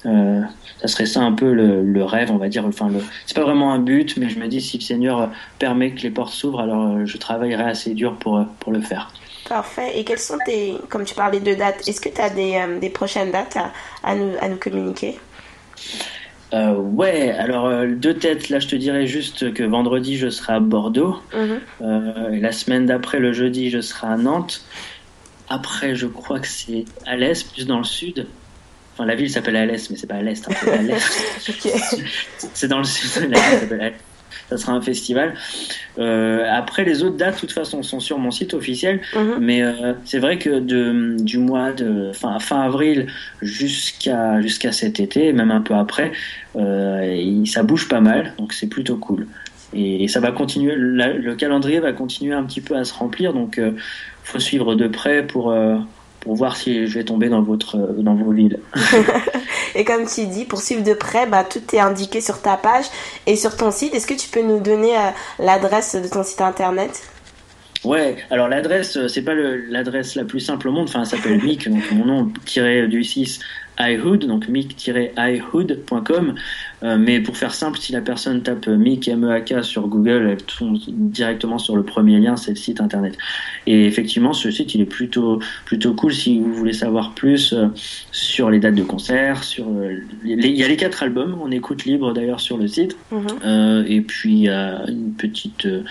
[0.07, 0.41] Euh,
[0.81, 2.65] ça serait ça un peu le, rêve, on va dire.
[2.67, 2.91] Enfin,
[3.27, 6.11] c'est pas vraiment un but, mais je me dis si le Seigneur permet que les
[6.11, 9.13] portes s'ouvrent, alors je travaillerai assez dur pour, pour le faire.
[9.49, 9.99] Parfait.
[9.99, 12.91] Et quelles sont tes, comme tu parlais de dates, est-ce que tu as des, des
[12.91, 13.59] prochaines dates
[14.05, 15.19] à nous, à nous communiquer?
[16.53, 20.55] Euh, ouais, alors euh, deux têtes, là je te dirais juste que vendredi je serai
[20.55, 21.19] à Bordeaux.
[21.35, 21.61] Mhm.
[21.81, 24.65] Euh, et la semaine d'après, le jeudi, je serai à Nantes.
[25.49, 28.27] Après, je crois que c'est à l'est, plus dans le sud.
[28.95, 32.07] Enfin, la ville s'appelle à l'est, mais c'est pas à l'est, hein, c'est à l'est.
[32.55, 34.12] c'est dans le sud, la ville s'appelle à l'est.
[34.51, 35.35] Ça sera un festival.
[35.99, 39.01] Euh, après, les autres dates, de toute façon, sont sur mon site officiel.
[39.17, 39.37] Mhm.
[39.41, 43.07] Mais euh, c'est vrai que de, du mois de fin, fin avril
[43.41, 46.13] jusqu'à jusqu'à cet été, même un peu après,
[46.57, 48.33] euh, il- ça bouge pas mal.
[48.39, 49.27] Donc c'est plutôt cool.
[49.75, 50.75] Et, ça va continuer.
[50.77, 53.33] la- le calendrier va continuer un petit peu à se remplir.
[53.33, 53.73] Donc euh,
[54.23, 55.51] faut suivre de près pour
[56.23, 58.59] pour voir si je vais tomber dans votre dans vos villes.
[59.75, 62.85] Et comme tu dis, pour suivre de près, bah, tout est indiqué sur ta page
[63.27, 63.95] et sur ton site.
[63.95, 67.03] Est-ce que tu peux nous donner euh, l'adresse de ton site internet?
[67.85, 71.43] Ouais, alors l'adresse, euh, c'est pas l'adresse la plus simple au monde, enfin, ça s'appelle
[71.43, 73.41] Mick, donc mon nom tiré du 6
[73.81, 76.35] iHood, donc mick-ihood.com.
[76.83, 80.79] Euh, mais pour faire simple, si la personne tape Mick M-E-A-K sur Google, elle tombe
[80.89, 83.17] directement sur le premier lien, c'est le site internet.
[83.67, 87.69] Et effectivement, ce site, il est plutôt, plutôt cool si vous voulez savoir plus euh,
[88.11, 91.51] sur les dates de concert, sur euh, les- il y a les quatre albums, on
[91.53, 92.97] écoute libre d'ailleurs sur le site.
[93.45, 95.83] Euh, et puis il y a une petite, euh,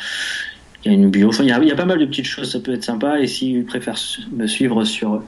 [0.83, 1.29] il y a une bio.
[1.29, 2.83] Enfin, il y a, il y a pas mal de petites choses, ça peut être
[2.83, 3.19] sympa.
[3.21, 3.99] Et s'ils préfèrent
[4.33, 5.23] me suivre sur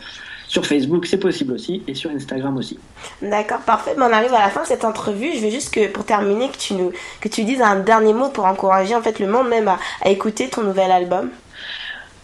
[0.54, 2.78] sur Facebook, c'est possible aussi, et sur Instagram aussi.
[3.24, 3.96] D'accord, parfait.
[3.98, 5.32] Ben, on arrive à la fin de cette entrevue.
[5.36, 6.92] Je veux juste que, pour terminer, que tu nous,
[7.22, 10.10] que tu dises un dernier mot pour encourager en fait le monde même à, à
[10.10, 11.32] écouter ton nouvel album.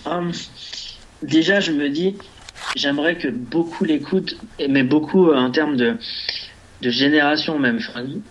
[0.05, 0.31] Hum,
[1.23, 2.17] déjà, je me dis,
[2.75, 4.37] j'aimerais que beaucoup l'écoutent,
[4.69, 5.97] mais beaucoup euh, en termes de
[6.81, 7.79] de génération même,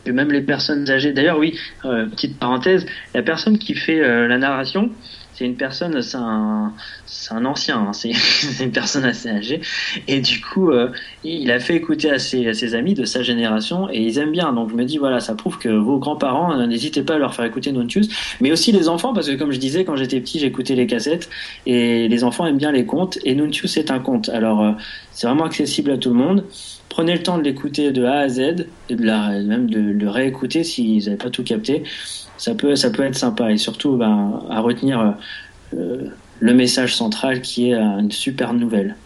[0.05, 1.13] que même les personnes âgées.
[1.13, 4.91] D'ailleurs, oui, euh, petite parenthèse, la personne qui fait euh, la narration,
[5.39, 6.73] c'est une personne, c'est un,
[7.31, 9.61] un ancien, hein, c'est une personne assez âgée,
[10.09, 10.91] et du coup, euh,
[11.23, 14.33] il a fait écouter à ses, à ses amis de sa génération, et ils aiment
[14.33, 14.53] bien.
[14.53, 17.35] Donc je me dis, voilà, ça prouve que vos grands-parents, euh, n'hésitez pas à leur
[17.35, 18.09] faire écouter Nontius,
[18.41, 21.31] mais aussi les enfants, parce que comme je disais, quand j'étais petit, j'écoutais les cassettes,
[21.67, 24.29] et les enfants aiment bien les contes, et Nontius c'est un conte.
[24.31, 24.73] Alors, euh,
[25.13, 26.45] c'est vraiment accessible à tout le monde.
[26.89, 31.05] Prenez le temps de l'écouter de A à Z, et même de le réécouter s'ils
[31.05, 31.85] n'avaient pas tout capté.
[32.39, 35.11] Ça peut, ça peut être sympa, et surtout ben, à retenir euh,
[35.77, 36.09] euh,
[36.41, 38.97] le message central qui est euh, une super nouvelle.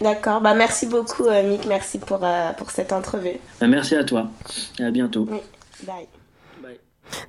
[0.00, 3.38] D'accord, bah merci beaucoup euh, Mick, merci pour, euh, pour cette entrevue.
[3.60, 4.30] Ben, merci à toi,
[4.78, 5.24] et à bientôt.
[5.86, 6.06] Bye.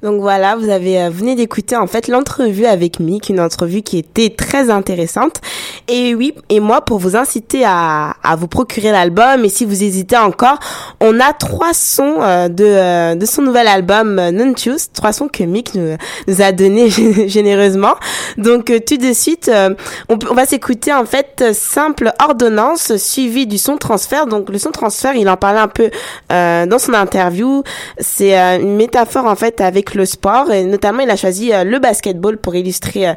[0.03, 3.97] Donc voilà, vous avez euh, venez d'écouter en fait l'entrevue avec Mick, une entrevue qui
[3.97, 5.41] était très intéressante.
[5.87, 9.83] Et oui, et moi pour vous inciter à, à vous procurer l'album et si vous
[9.83, 10.59] hésitez encore,
[10.99, 15.27] on a trois sons euh, de euh, de son nouvel album euh, Nuntius, trois sons
[15.27, 15.95] que Mick nous,
[16.27, 16.89] nous a donné
[17.27, 17.95] généreusement.
[18.37, 19.73] Donc euh, tout de suite, euh,
[20.09, 24.25] on, on va s'écouter en fait simple ordonnance suivi du son transfert.
[24.27, 25.89] Donc le son transfert, il en parlait un peu
[26.29, 27.63] dans son interview.
[27.99, 31.79] C'est une métaphore en fait avec le sport et notamment il a choisi euh, le
[31.79, 33.13] basketball pour illustrer euh,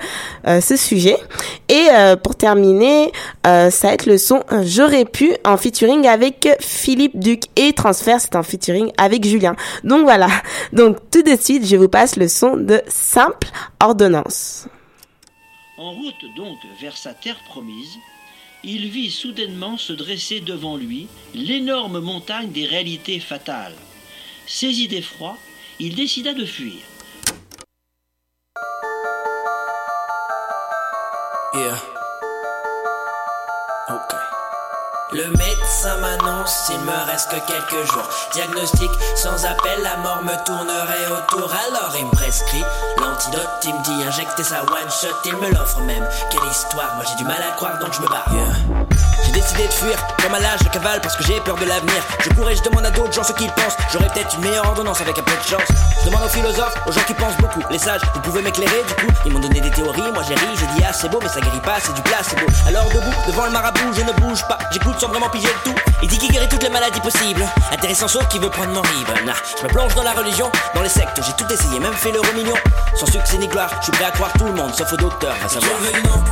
[0.46, 1.16] euh, ce sujet.
[1.68, 1.88] Et
[2.22, 3.10] pour terminer,
[3.42, 8.36] ça va être le son J'aurais pu en featuring avec Philippe Duc et transfert, c'est
[8.36, 9.56] un featuring avec Julien.
[9.82, 10.28] Donc voilà.
[10.72, 13.48] Donc tout de suite, je vous passe le son de simple
[13.80, 14.68] ordonnance.
[15.78, 17.98] En route donc vers sa terre promise,
[18.62, 23.74] il vit soudainement se dresser devant lui l'énorme montagne des réalités fatales.
[24.46, 25.36] Saisi d'effroi,
[25.78, 26.82] il décida de fuir.
[31.54, 31.94] Yeah.
[35.12, 38.08] Le médecin m'annonce, il me reste que quelques jours.
[38.32, 41.52] Diagnostic sans appel, la mort me tournerait autour.
[41.52, 42.64] Alors il me prescrit
[42.98, 46.04] l'antidote, il me dit injecter sa one shot, il me l'offre même.
[46.32, 48.26] Quelle histoire, moi j'ai du mal à croire donc je me barre.
[48.32, 48.83] Yeah.
[49.44, 51.92] J'ai décidé de fuir, comme à l'âge je cavale parce que j'ai peur de l'avenir.
[52.20, 53.76] Je courais, je demande à d'autres gens ce qu'ils pensent.
[53.92, 55.68] J'aurais peut-être une meilleure ordonnance avec un peu de chance.
[56.00, 57.60] Je demande aux philosophes, aux gens qui pensent beaucoup.
[57.70, 59.12] Les sages, vous pouvez m'éclairer du coup.
[59.26, 61.40] Ils m'ont donné des théories, moi j'ai ri, j'ai dit ah c'est beau, mais ça
[61.40, 62.46] guérit pas, c'est du placebo.
[62.66, 64.58] Alors debout, devant le marabout, je ne bouge pas.
[64.72, 65.78] J'écoute sans vraiment piger le tout.
[66.02, 67.44] Il dit qu'il guérit toutes les maladies possibles.
[67.70, 69.12] Intéressant sauf qu'il veut prendre mon rive.
[69.26, 72.12] Nah, je me plonge dans la religion, dans les sectes, j'ai tout essayé, même fait
[72.12, 72.56] l'euro million.
[72.96, 75.34] Sans succès ni gloire, je suis prêt à croire tout le monde, sauf au docteur,
[75.42, 75.72] va savoir.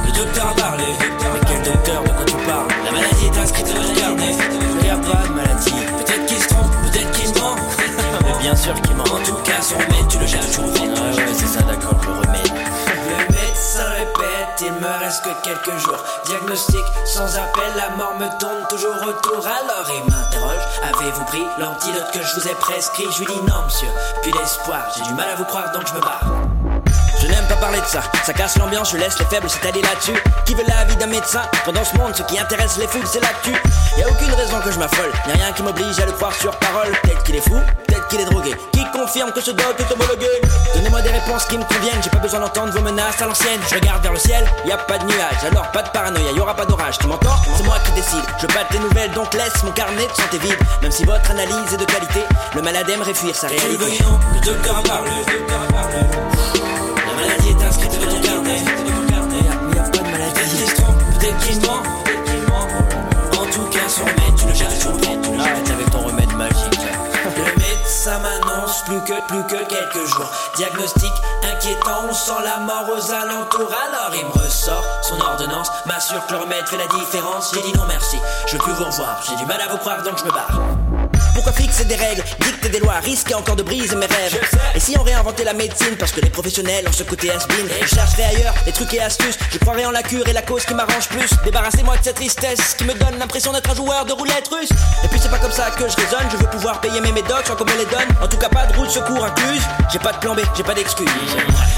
[0.06, 0.84] le docteur a parlé.
[0.88, 3.01] Mais quel docteur, de quoi tu parles?
[3.02, 4.36] Maladie est inscrite dans le carnet.
[4.80, 5.70] Il y a pas de maladie.
[5.98, 7.56] Peut-être qu'il se trompe, peut-être qu'il se ment.
[8.24, 9.04] Mais bien sûr qu'il ment.
[9.04, 10.82] En tout cas, son remède, tu le jettes toujours vite.
[10.82, 12.52] Ouais, ouais, c'est ça, d'accord, le remède.
[13.08, 16.02] Le médecin répète, il me reste que quelques jours.
[16.26, 19.44] Diagnostic sans appel, la mort me tourne toujours autour.
[19.46, 23.06] Alors il m'interroge, avez-vous pris l'antidote que je vous ai prescrit?
[23.10, 23.88] Je lui dis non, monsieur.
[24.22, 26.71] Puis l'espoir, j'ai du mal à vous croire donc je me barre.
[27.22, 28.02] Je n'aime pas parler de ça.
[28.24, 30.16] Ça casse l'ambiance, je laisse les faibles s'étaler là-dessus.
[30.44, 33.06] Qui veut la vie d'un médecin Quand dans ce monde, ce qui intéresse les foules,
[33.06, 33.52] c'est l'actu.
[33.96, 36.34] Y a aucune raison que je m'affole, y a rien qui m'oblige à le croire
[36.34, 36.90] sur parole.
[37.02, 38.56] Peut-être qu'il est fou, peut-être qu'il est drogué.
[38.72, 40.26] Qui confirme que ce doc est homologué
[40.74, 43.60] Donnez-moi des réponses qui me conviennent, j'ai pas besoin d'entendre vos menaces à l'ancienne.
[43.68, 46.40] Je regarde vers le ciel, y a pas de nuages, alors pas de paranoïa, y
[46.40, 46.98] aura pas d'orage.
[46.98, 48.24] Tu m'entends C'est moi qui décide.
[48.40, 50.58] Je batte tes nouvelles, donc laisse mon carnet de santé vide.
[50.82, 52.24] Même si votre analyse est de qualité,
[52.56, 53.98] le malade aimerait fuir sa réalité.
[54.34, 56.61] Le docteur a parlé, le docteur a parlé.
[69.26, 70.30] Plus que quelques jours.
[70.56, 73.72] Diagnostic inquiétant, on sent la mort aux alentours.
[73.88, 77.52] Alors il me ressort son ordonnance, m'assure que le remède fait la différence.
[77.54, 79.22] J'ai dit non merci, je veux plus vous revoir.
[79.28, 81.01] J'ai du mal à vous croire donc je me barre.
[81.34, 84.38] Pourquoi fixer des règles, dicter des lois, risquer encore de briser mes rêves?
[84.74, 87.94] Et si on réinventait la médecine parce que les professionnels ont ce côté has-been Je
[87.94, 90.74] chercherais ailleurs des trucs et astuces, je croirais en la cure et la cause qui
[90.74, 91.30] m'arrange plus.
[91.44, 94.70] Débarrassez-moi de cette tristesse qui me donne l'impression d'être un joueur de roulette russe.
[95.04, 97.46] Et puis c'est pas comme ça que je raisonne, je veux pouvoir payer mes médocs
[97.46, 98.08] sans qu'on me les donne.
[98.22, 100.62] En tout cas pas de roue de secours incluse, j'ai pas de plan B, j'ai
[100.62, 101.08] pas d'excuse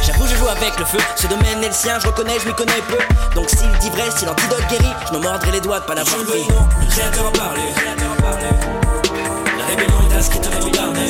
[0.03, 2.55] J'avoue je joue avec le feu, ce domaine est le sien, je reconnais, je m'y
[2.55, 2.99] connais peu.
[3.35, 6.17] Donc s'il dit vrai, si l'antidote guérit, je me mordrai les doigts de pas l'avoir
[6.25, 6.45] pris
[9.87, 11.05] Le le.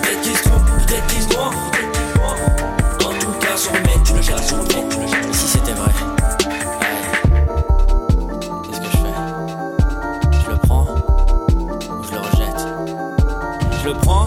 [0.00, 1.50] Peut-être qu'il se peut-être qu'il se ment.
[3.04, 5.26] En tout cas, son remède, tu le sur le remède, tu le jettes.
[5.28, 5.90] Et si c'était vrai
[8.62, 9.14] Qu'est-ce que je fais
[13.82, 14.21] Je le prends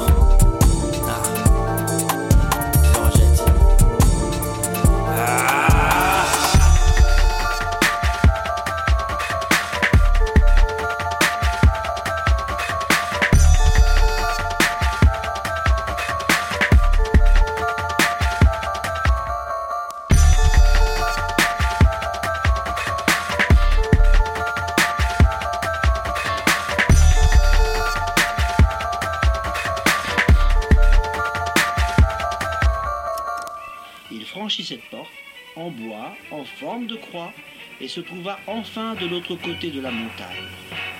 [37.81, 40.43] et se trouva enfin de l'autre côté de la montagne,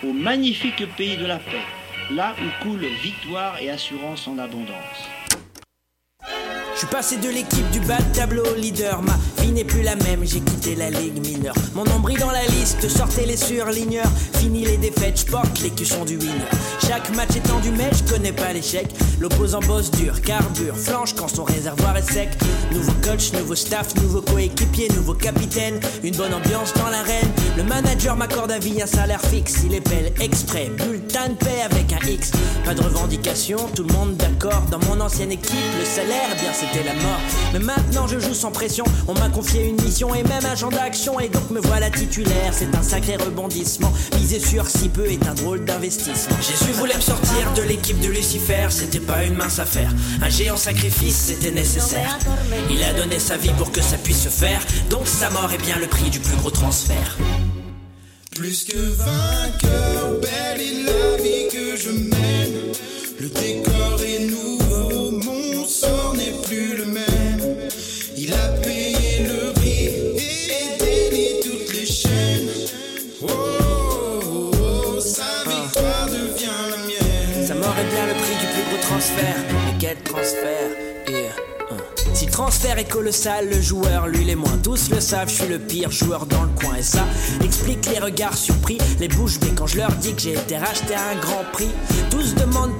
[0.03, 1.65] au magnifique pays de la paix,
[2.11, 5.09] là où coulent victoire et assurance en abondance.
[6.73, 9.01] Je suis passé de l'équipe du bas de tableau au leader.
[9.01, 9.13] Ma
[9.51, 11.55] n'est plus la même, j'ai quitté la ligue mineure.
[11.73, 14.09] Mon nom brille dans la liste, sortez les surligneurs.
[14.39, 16.45] Fini les défaites, je porte l'écusson du winner.
[16.87, 18.87] Chaque match est tendu, mais je connais pas l'échec.
[19.19, 22.29] L'opposant bosse dur, carbure, flanche quand son réservoir est sec.
[22.71, 25.79] Nouveau coach, nouveau staff, nouveau coéquipier, nouveau capitaine.
[26.03, 27.31] Une bonne ambiance dans l'arène.
[27.57, 29.63] Le manager m'accorde à vie un salaire fixe.
[29.65, 32.31] Il épelle exprès, bulletin de paix avec un X.
[32.63, 34.63] Pas de revendication, tout le monde d'accord.
[34.71, 37.19] Dans mon ancienne équipe, le salaire, eh bien c'était la mort.
[37.53, 38.85] Mais maintenant je joue sans pression.
[39.07, 41.19] On m'a confié une mission et même un champ d'action.
[41.19, 42.53] Et donc me voilà titulaire.
[42.53, 43.91] C'est un sacré rebondissement.
[44.17, 46.37] Miser sur si peu est un drôle d'investissement.
[46.37, 49.91] Jésus voulait me sortir de l'équipe de Lucifer, c'était pas une mince affaire.
[50.21, 52.17] Un géant sacrifice, c'était nécessaire.
[52.71, 54.61] Il a donné sa vie pour que ça puisse se faire.
[54.89, 57.17] Donc sa mort est bien le prix du plus gros transfert.
[58.33, 62.73] Plus que vainqueur, belle est la vie que je mène.
[63.19, 63.74] Le décor
[79.17, 80.69] Mais quel transfert
[82.13, 84.57] Si le transfert est colossal, le joueur, lui, les moins.
[84.63, 86.75] Tous le savent, je suis le pire joueur dans le coin.
[86.75, 87.05] Et ça
[87.43, 90.95] explique les regards surpris, les bouches bées quand je leur dis que j'ai été racheté
[90.95, 91.69] à un grand prix.
[92.09, 92.77] Tous demandent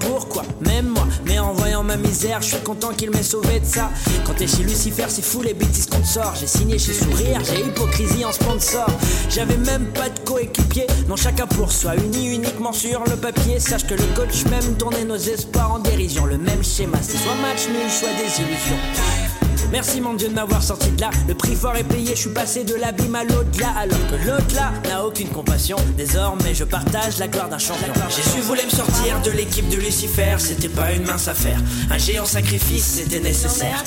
[0.62, 1.08] même moi.
[1.26, 3.92] Mais en voyant ma misère, je suis content qu'il m'ait sauvé de ça.
[4.26, 6.34] Quand t'es chez Lucifer, c'est fou les bêtises qu'on sort.
[6.40, 8.88] J'ai signé chez Sourire, j'ai hypocrisie en sponsor.
[9.30, 13.60] J'avais même pas de coéquipier, non chacun pour soi, uni uniquement sur le papier.
[13.60, 16.26] Sache que le coach même tournait nos espoirs en dérision.
[16.26, 19.25] Le même schéma, c'est soit match nul, soit désillusion.
[19.72, 21.10] Merci mon Dieu de m'avoir sorti de là.
[21.28, 23.70] Le prix fort est payé, je suis passé de l'abîme à l'au-delà.
[23.78, 25.78] Alors que l'autre là n'a aucune compassion.
[25.98, 27.94] Désormais, je partage la gloire d'un champion.
[28.10, 31.60] Jésus voulait me sortir de l'équipe de Lucifer, c'était pas une mince affaire.
[31.90, 33.84] Un géant sacrifice, c'était nécessaire.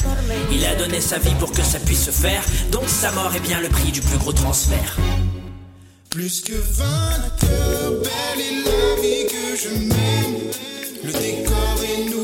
[0.52, 2.42] Il a donné sa vie pour que ça puisse se faire.
[2.70, 4.96] Donc sa mort est bien le prix du plus gros transfert.
[6.10, 10.38] Plus que vainqueur, belle est la vie que je mène.
[11.04, 12.17] Le décor est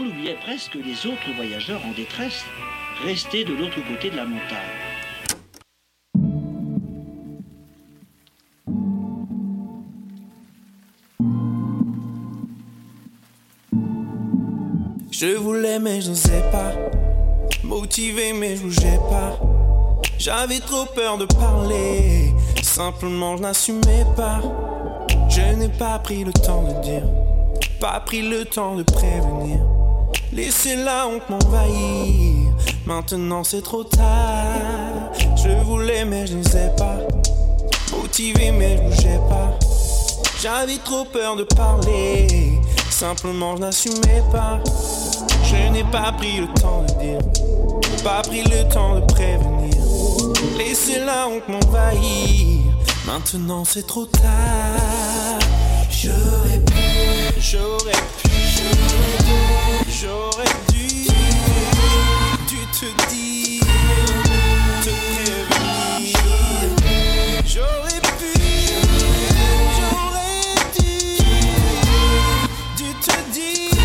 [0.00, 2.44] il en oubliait presque les autres voyageurs en détresse,
[3.04, 4.58] restés de l'autre côté de la montagne.
[15.10, 16.72] Je voulais mais je n'osais pas.
[17.62, 19.38] Motivé mais je bougeais pas.
[20.18, 22.32] J'avais trop peur de parler.
[22.62, 24.40] Simplement je n'assumais pas.
[25.28, 27.04] Je n'ai pas pris le temps de dire.
[27.80, 29.58] Pas pris le temps de prévenir
[30.32, 32.52] Laissez la honte m'envahir.
[32.86, 35.12] Maintenant c'est trop tard.
[35.36, 36.98] Je voulais mais je n'osais pas.
[37.96, 39.58] Motivé mais je bougeais pas.
[40.40, 42.26] J'avais trop peur de parler.
[42.90, 44.60] Simplement je n'assumais pas.
[45.50, 47.18] Je n'ai pas pris le temps de dire,
[48.04, 49.74] pas pris le temps de prévenir.
[50.56, 52.62] Laissez la honte m'envahir,
[53.04, 55.38] maintenant c'est trop tard.
[55.90, 58.19] J'aurais pu, j'aurais pu,
[59.88, 60.86] j'aurais dû,
[62.48, 63.64] dû te dire,
[64.82, 66.18] te prévenir.
[67.46, 68.32] J'aurais pu,
[69.76, 70.92] j'aurais dû,
[72.76, 73.78] dû te dire.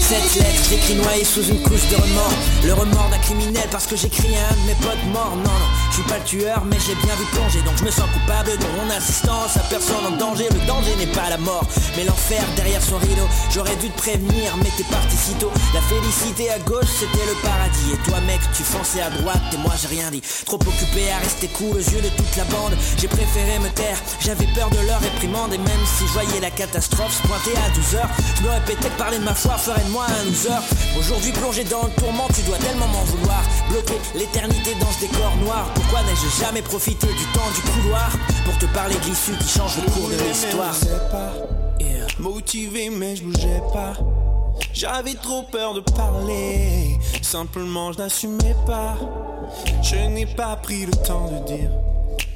[0.00, 2.38] Cette lettre, j'écris noyée sous une couche de remords.
[2.64, 5.36] Le remords d'un criminel parce que j'écris un de mes potes morts.
[5.36, 7.60] Non, non, je suis pas le tueur, mais j'ai bien vu plonger.
[7.62, 10.48] Donc je me sens coupable de mon assistance à personne en danger.
[10.50, 11.66] Le danger n'est pas la mort,
[11.96, 13.28] mais l'enfer derrière son rideau.
[13.52, 15.52] J'aurais dû te prévenir, mais t'es parti si tôt.
[15.74, 17.92] La félicité à gauche, c'était le paradis.
[17.92, 20.22] Et toi, mec, tu fonçais à droite, et moi j'ai rien dit.
[20.46, 22.72] Trop occupé à rester cool aux yeux de toute la bande.
[22.96, 25.52] J'ai préféré me taire, j'avais peur de leur réprimande.
[25.52, 28.00] Et même si je voyais la catastrophe se pointer à 12h,
[28.38, 30.62] je me répétais que parler de ma foi ferait de moi un loser.
[30.98, 33.42] Aujourd'hui, plongé dans le tourment, tu dois tellement m'en vouloir.
[33.68, 35.68] Bloquer l'éternité dans ce décor noir.
[35.82, 38.10] Pourquoi n'ai-je jamais profité du temps du couloir
[38.44, 40.74] pour te parler de l'issue qui change le cours de l'histoire?
[42.18, 43.94] Motivé mais je bougeais pas.
[44.72, 46.98] J'avais trop peur de parler.
[47.20, 48.96] Simplement je n'assumais pas.
[49.82, 51.70] Je n'ai pas pris le temps de dire.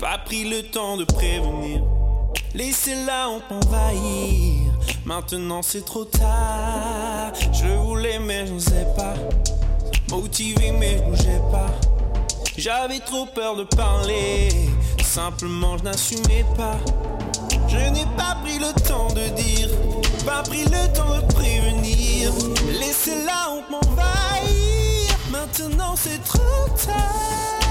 [0.01, 1.83] Pas pris le temps de prévenir.
[2.55, 4.73] Laissez la honte m'envahir.
[5.05, 7.33] Maintenant c'est trop tard.
[7.53, 9.15] Je voulais mais je n'osais pas.
[10.11, 11.96] Motivé mais je bougeais pas
[12.59, 14.49] J'avais trop peur de parler
[15.03, 16.77] Simplement je n'assumais pas
[17.69, 19.69] je n'ai pas pris le temps de dire,
[20.25, 22.33] pas pris le temps de prévenir.
[22.81, 27.66] Laissez la honte m'envahir, maintenant c'est trop tard.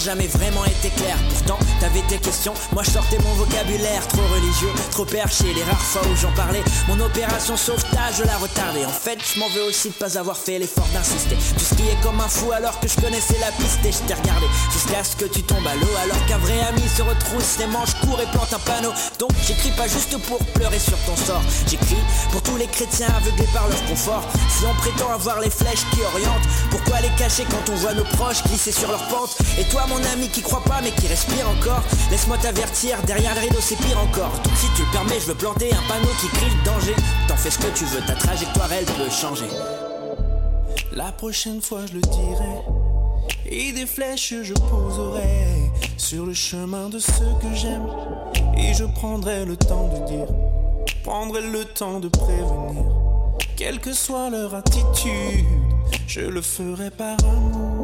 [0.00, 1.16] Jamais vraiment été clair.
[1.28, 5.44] Pourtant, t'avais tes questions, moi je sortais mon vocabulaire trop religieux, trop perché.
[5.54, 8.84] Les rares fois où j'en parlais, mon opération sauvetage, je la retardais.
[8.84, 11.36] En fait, je m'en veux aussi de pas avoir fait l'effort d'insister.
[11.58, 14.46] Tu skiais comme un fou alors que je connaissais la piste et je t'ai regardé
[14.72, 15.94] jusqu'à ce que tu tombes à l'eau.
[16.02, 18.92] Alors qu'un vrai ami se retrousse les manches, court et plante un panneau.
[19.18, 21.42] Donc j'écris pas juste pour pleurer sur ton sort.
[21.66, 24.24] J'écris pour tous les chrétiens aveuglés par leur confort.
[24.48, 28.04] Si on prétend avoir les flèches qui orientent, pourquoi les cacher quand on voit nos
[28.04, 31.48] proches glisser sur leur pente Et toi, mon ami qui croit pas mais qui respire
[32.10, 34.32] laisse-moi t'avertir, derrière le rideau c'est pire encore.
[34.44, 36.94] Donc si tu le permets, je veux planter un panneau qui crie le danger.
[37.28, 39.48] T'en fais ce que tu veux, ta trajectoire elle peut changer.
[40.96, 42.56] La prochaine fois je le dirai
[43.44, 47.86] Et des flèches je poserai Sur le chemin de ceux que j'aime
[48.56, 50.26] Et je prendrai le temps de dire
[51.04, 52.82] Prendrai le temps de prévenir
[53.56, 55.44] Quelle que soit leur attitude
[56.06, 57.75] Je le ferai par amour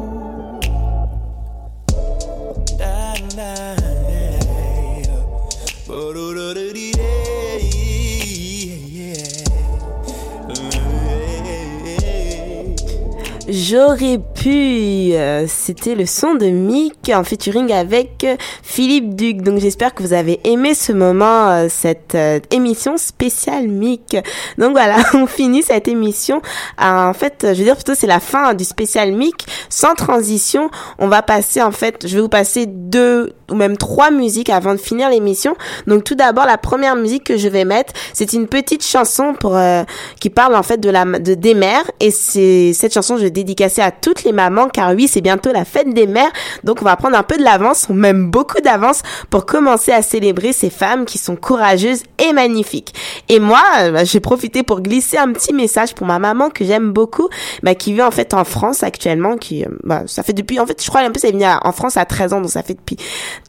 [13.49, 19.41] J'aurais pu pu, euh, c'était le son de Mick en featuring avec euh, Philippe Duc.
[19.41, 24.17] Donc j'espère que vous avez aimé ce moment, euh, cette euh, émission spéciale Mick.
[24.57, 26.41] Donc voilà, on finit cette émission.
[26.81, 29.45] Euh, en fait, je veux dire plutôt c'est la fin du spécial Mick.
[29.69, 30.69] Sans transition,
[30.99, 34.73] on va passer en fait, je vais vous passer deux ou même trois musiques avant
[34.73, 35.55] de finir l'émission.
[35.87, 39.55] Donc tout d'abord, la première musique que je vais mettre, c'est une petite chanson pour
[39.55, 39.83] euh,
[40.19, 43.31] qui parle en fait de la de des mères et c'est cette chanson je vais
[43.31, 46.31] dédicacer à toutes les mamans car oui, c'est bientôt la fête des mères.
[46.63, 50.53] Donc on va prendre un peu de l'avance, même beaucoup d'avance pour commencer à célébrer
[50.53, 52.93] ces femmes qui sont courageuses et magnifiques.
[53.29, 56.65] Et moi, euh, bah, j'ai profité pour glisser un petit message pour ma maman que
[56.65, 57.29] j'aime beaucoup,
[57.63, 60.65] bah, qui vit en fait en France actuellement, qui euh, bah, ça fait depuis en
[60.65, 62.73] fait je crois un peu c'est venu en France à 13 ans donc ça fait
[62.75, 62.97] depuis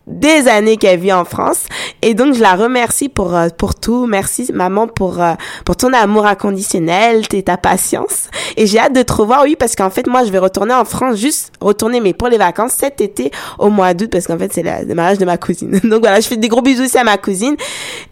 [0.07, 1.67] des années qu'elle vit en France
[2.03, 5.23] et donc je la remercie pour euh, pour tout merci maman pour
[5.65, 9.91] pour ton amour inconditionnel ta patience et j'ai hâte de te revoir oui parce qu'en
[9.91, 13.31] fait moi je vais retourner en France juste retourner mais pour les vacances cet été
[13.59, 15.79] au mois d'août parce qu'en fait c'est le mariage de ma cousine.
[15.85, 17.57] Donc voilà je fais des gros bisous aussi à ma cousine.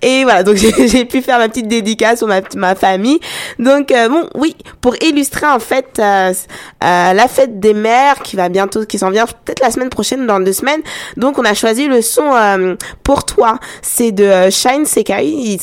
[0.01, 0.57] Et voilà donc
[0.87, 3.21] j'ai pu faire ma petite dédicace pour ma ma famille.
[3.59, 8.37] Donc euh, bon oui pour illustrer en fait euh, euh, la fête des mères qui
[8.37, 10.83] va bientôt qui s'en vient peut-être la semaine prochaine dans deux semaines.
[11.17, 13.59] Donc on a choisi le son pour toi.
[13.83, 15.59] C'est de Shine Sekai.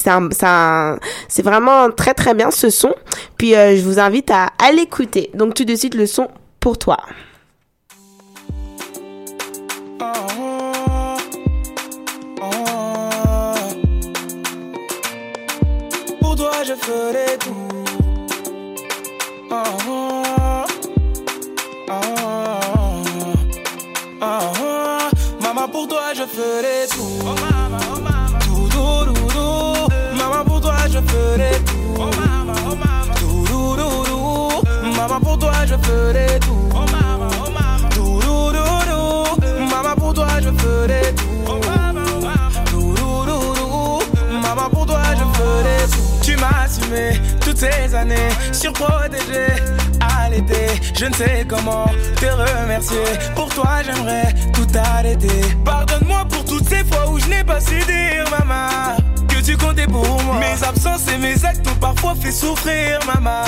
[1.27, 2.93] C'est vraiment très très bien ce son.
[3.37, 5.29] Puis je vous invite à, à l'écouter.
[5.33, 6.27] Donc tout de suite le son
[6.59, 6.97] pour toi
[16.21, 17.55] Pour toi, je ferai tout.
[25.41, 27.25] Maman, pour toi, je ferai tout.
[30.17, 32.28] Maman, pour toi, je ferai tout.
[35.09, 36.69] Maman, pour toi, je ferai tout.
[37.89, 39.65] Tout, tout, tout.
[39.67, 41.45] Maman, pour toi, je ferai tout.
[42.65, 44.01] Tout, tout, tout.
[44.31, 46.21] Maman, pour toi, je ferai tout.
[46.21, 49.47] Tu m'as assumé toutes ces années, surprotégé
[49.99, 50.79] à l'été.
[50.93, 53.01] Je ne sais comment te remercier.
[53.33, 55.41] Pour toi, j'aimerais tout arrêter.
[55.65, 58.95] Pardonne-moi pour toutes ces fois où je n'ai pas su dire, maman,
[59.49, 60.39] tu comptais pour moi.
[60.39, 63.43] Mes absences et mes actes ont parfois fait souffrir, maman.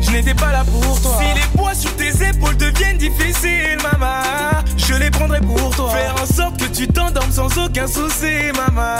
[0.00, 1.18] Je n'étais pas là pour toi.
[1.20, 5.90] Si les poids sur tes épaules deviennent difficiles, maman, je les prendrai pour toi.
[5.90, 8.96] Faire en sorte que tu t'endormes sans aucun souci, maman,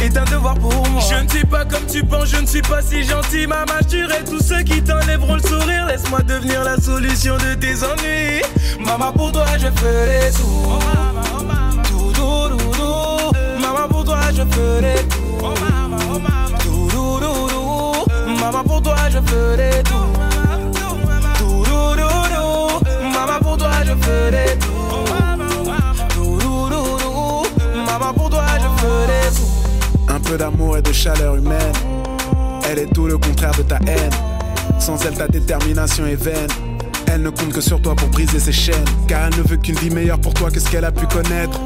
[0.00, 1.02] est un devoir pour moi.
[1.10, 3.72] Je ne suis pas comme tu penses, je ne suis pas si gentil, maman.
[3.82, 5.86] Je tuerai tous ceux qui t'enlèveront le sourire.
[5.86, 8.42] Laisse-moi devenir la solution de tes ennuis.
[8.78, 10.68] Maman, pour toi, je ferai tout.
[11.88, 13.60] Tout, tout, tout, tout.
[13.60, 14.94] Maman, pour toi, je ferai.
[15.08, 15.19] Tout,
[18.52, 19.94] Maman, pour toi, je ferai tout.
[21.38, 21.64] Tout.
[23.12, 24.66] Maman, pour toi, je ferai tout,
[26.08, 27.44] tout.
[27.86, 30.12] Maman, pour toi, je ferai tout.
[30.12, 31.72] Un peu d'amour et de chaleur humaine.
[32.68, 34.10] Elle est tout le contraire de ta haine.
[34.80, 36.50] Sans elle, ta détermination est vaine.
[37.06, 38.84] Elle ne compte que sur toi pour briser ses chaînes.
[39.06, 41.60] Car elle ne veut qu'une vie meilleure pour toi que ce qu'elle a pu connaître?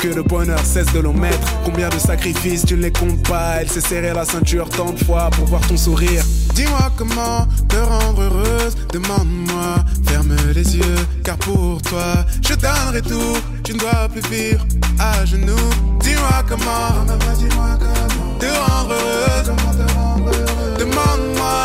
[0.00, 1.48] Que le bonheur cesse de l'omettre.
[1.64, 3.56] Combien de sacrifices tu ne les comptes pas?
[3.60, 6.22] Elle s'est serré la ceinture tant de fois pour voir ton sourire.
[6.54, 8.76] Dis-moi comment te rendre heureuse.
[8.92, 9.76] Demande-moi,
[10.06, 11.06] ferme les yeux.
[11.24, 13.36] Car pour toi, je donnerai tout.
[13.64, 14.64] Tu ne dois plus vivre
[14.98, 15.56] à genoux.
[16.00, 17.04] Dis-moi comment
[18.38, 19.52] te rendre heureuse.
[20.78, 21.62] Demande-moi.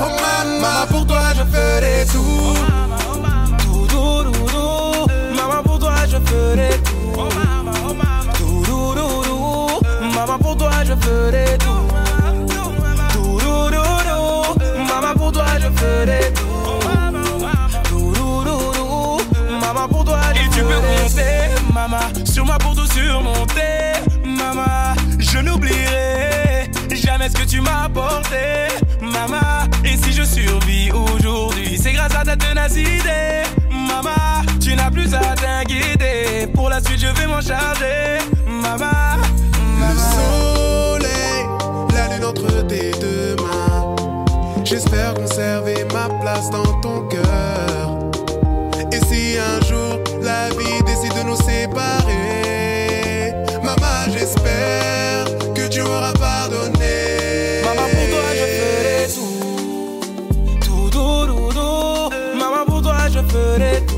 [0.00, 2.06] Oh maman, pour toi je ferai.
[2.12, 2.71] Tout,
[10.62, 11.88] toi, je ferai tout.
[13.12, 13.78] Tout, tout.
[14.88, 16.42] Maman, pour toi, je ferai tout.
[19.60, 21.34] Maman, pour toi, je Et tu peux compter,
[21.72, 23.92] maman, sur moi pour tout surmonter.
[24.24, 28.68] Maman, je n'oublierai jamais ce que tu m'as apporté.
[29.00, 33.42] Maman, et si je survis aujourd'hui, c'est grâce à ta ténacité.
[33.70, 36.46] Maman, tu n'as plus à t'inquiéter.
[36.54, 38.18] Pour la suite, je vais m'en charger.
[38.46, 39.18] Maman,
[39.82, 41.42] Le soleil,
[41.94, 43.96] la lune entre tes deux mains.
[44.64, 47.98] J'espère conserver ma place dans ton cœur.
[48.92, 55.24] Et si un jour la vie décide de nous séparer, maman, j'espère
[55.54, 57.62] que tu auras pardonné.
[57.64, 59.32] Maman, pour toi, je ferai tout.
[60.60, 62.10] Tout, tout, tout, tout.
[62.38, 63.96] Maman, pour toi, je ferai tout.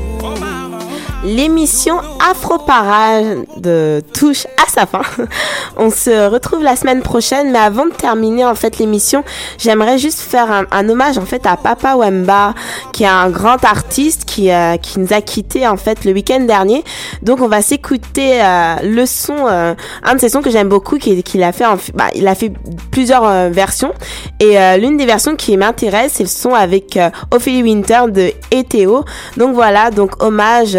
[1.23, 4.45] L'émission Afro Parade de touche
[5.77, 9.23] On se retrouve la semaine prochaine, mais avant de terminer en fait l'émission,
[9.57, 12.53] j'aimerais juste faire un, hommage en fait à Papa Wemba,
[12.93, 16.41] qui est un grand artiste qui euh, qui nous a quitté en fait le week-end
[16.41, 16.83] dernier.
[17.21, 19.73] Donc on va s'écouter euh, le son, euh,
[20.03, 22.51] un de ses sons que j'aime beaucoup, qu'il qu'il a fait, bah, il a fait
[22.91, 23.93] plusieurs euh, versions
[24.39, 28.31] et euh, l'une des versions qui m'intéresse, c'est le son avec euh, Ophélie Winter de
[28.51, 29.03] ETO.
[29.37, 30.77] Donc voilà, donc hommage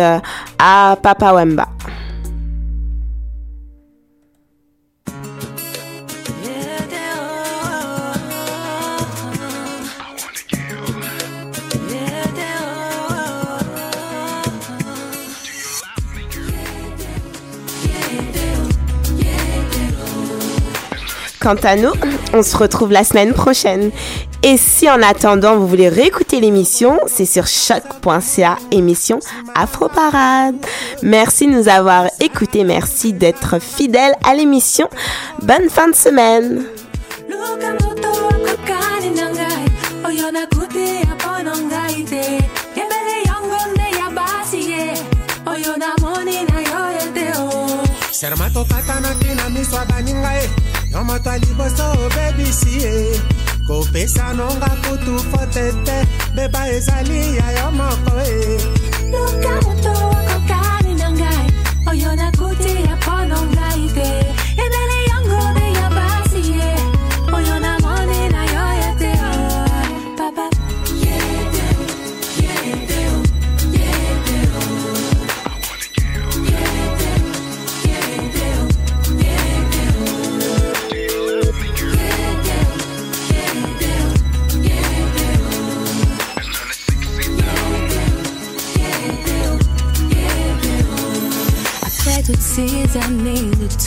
[0.59, 1.69] à Papa Wemba.
[21.47, 21.93] Quant à nous,
[22.35, 23.93] on se retrouve la semaine prochaine.
[24.43, 29.21] Et si en attendant vous voulez réécouter l'émission, c'est sur choc.ca émission
[29.55, 30.57] Afro Parade.
[31.05, 34.89] Merci de nous avoir écoutés, merci d'être fidèles à l'émission.
[35.41, 36.65] Bonne fin de semaine.
[50.97, 53.21] tomata liboso obebisi ye.
[53.67, 55.97] Kopesanonga kutu fo tete
[56.35, 59.96] beba ezali ya yo moko e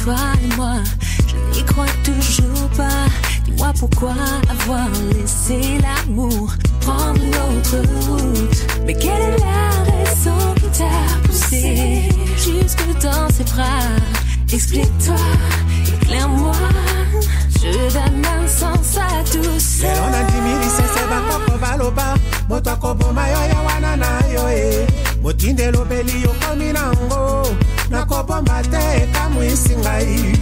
[0.10, 0.76] toi et moi,
[1.28, 3.05] je n'y crois toujours pas.
[3.45, 4.16] Dis-moi pourquoi
[4.49, 6.51] avoir laissé l'amour
[6.82, 8.60] prendre une autre route.
[8.86, 13.88] Mais quelle est la raison qui t'a poussé jusque dans ses bras?
[14.51, 15.16] Explique-toi,
[16.01, 16.55] éclaire-moi.
[17.62, 19.88] Je donne un sens à tout ça.
[19.88, 22.16] lelo nandimilisese bakoko baloba
[22.49, 24.88] moto akoboma yo ya wana na yo e
[25.22, 27.43] motindi elobeli yokomi nango
[27.90, 30.38] nakobomba te ekamwisi ngai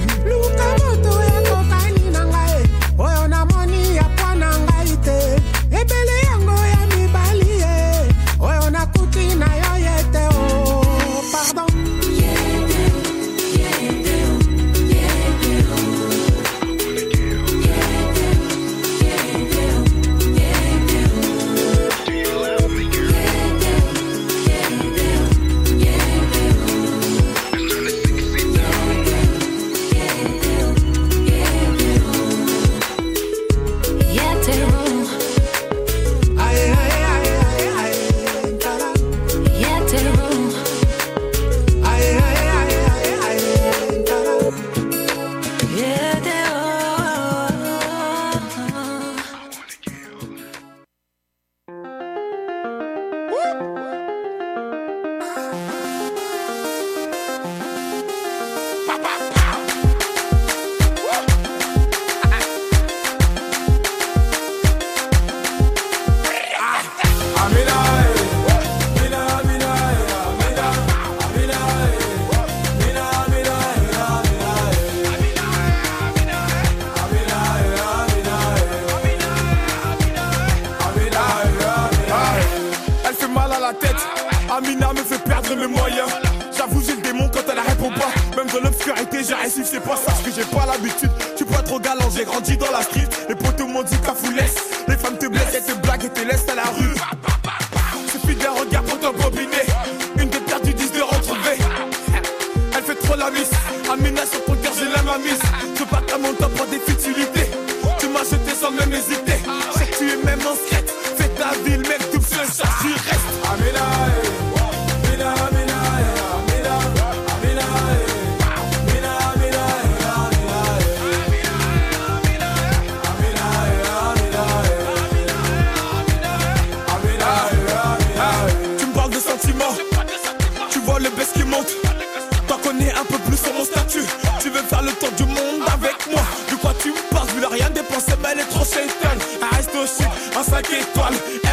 [140.37, 141.46] en 5 étoiles.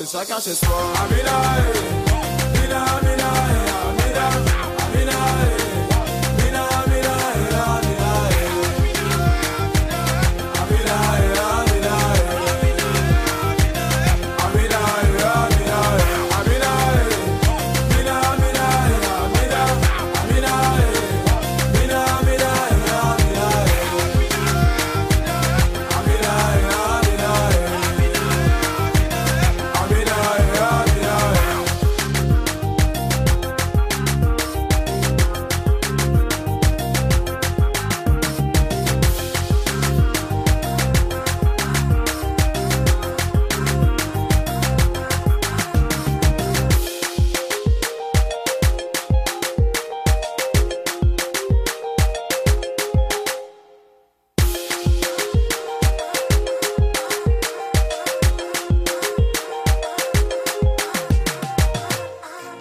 [0.00, 0.96] It's like I just fall.
[0.96, 2.07] I'm in love.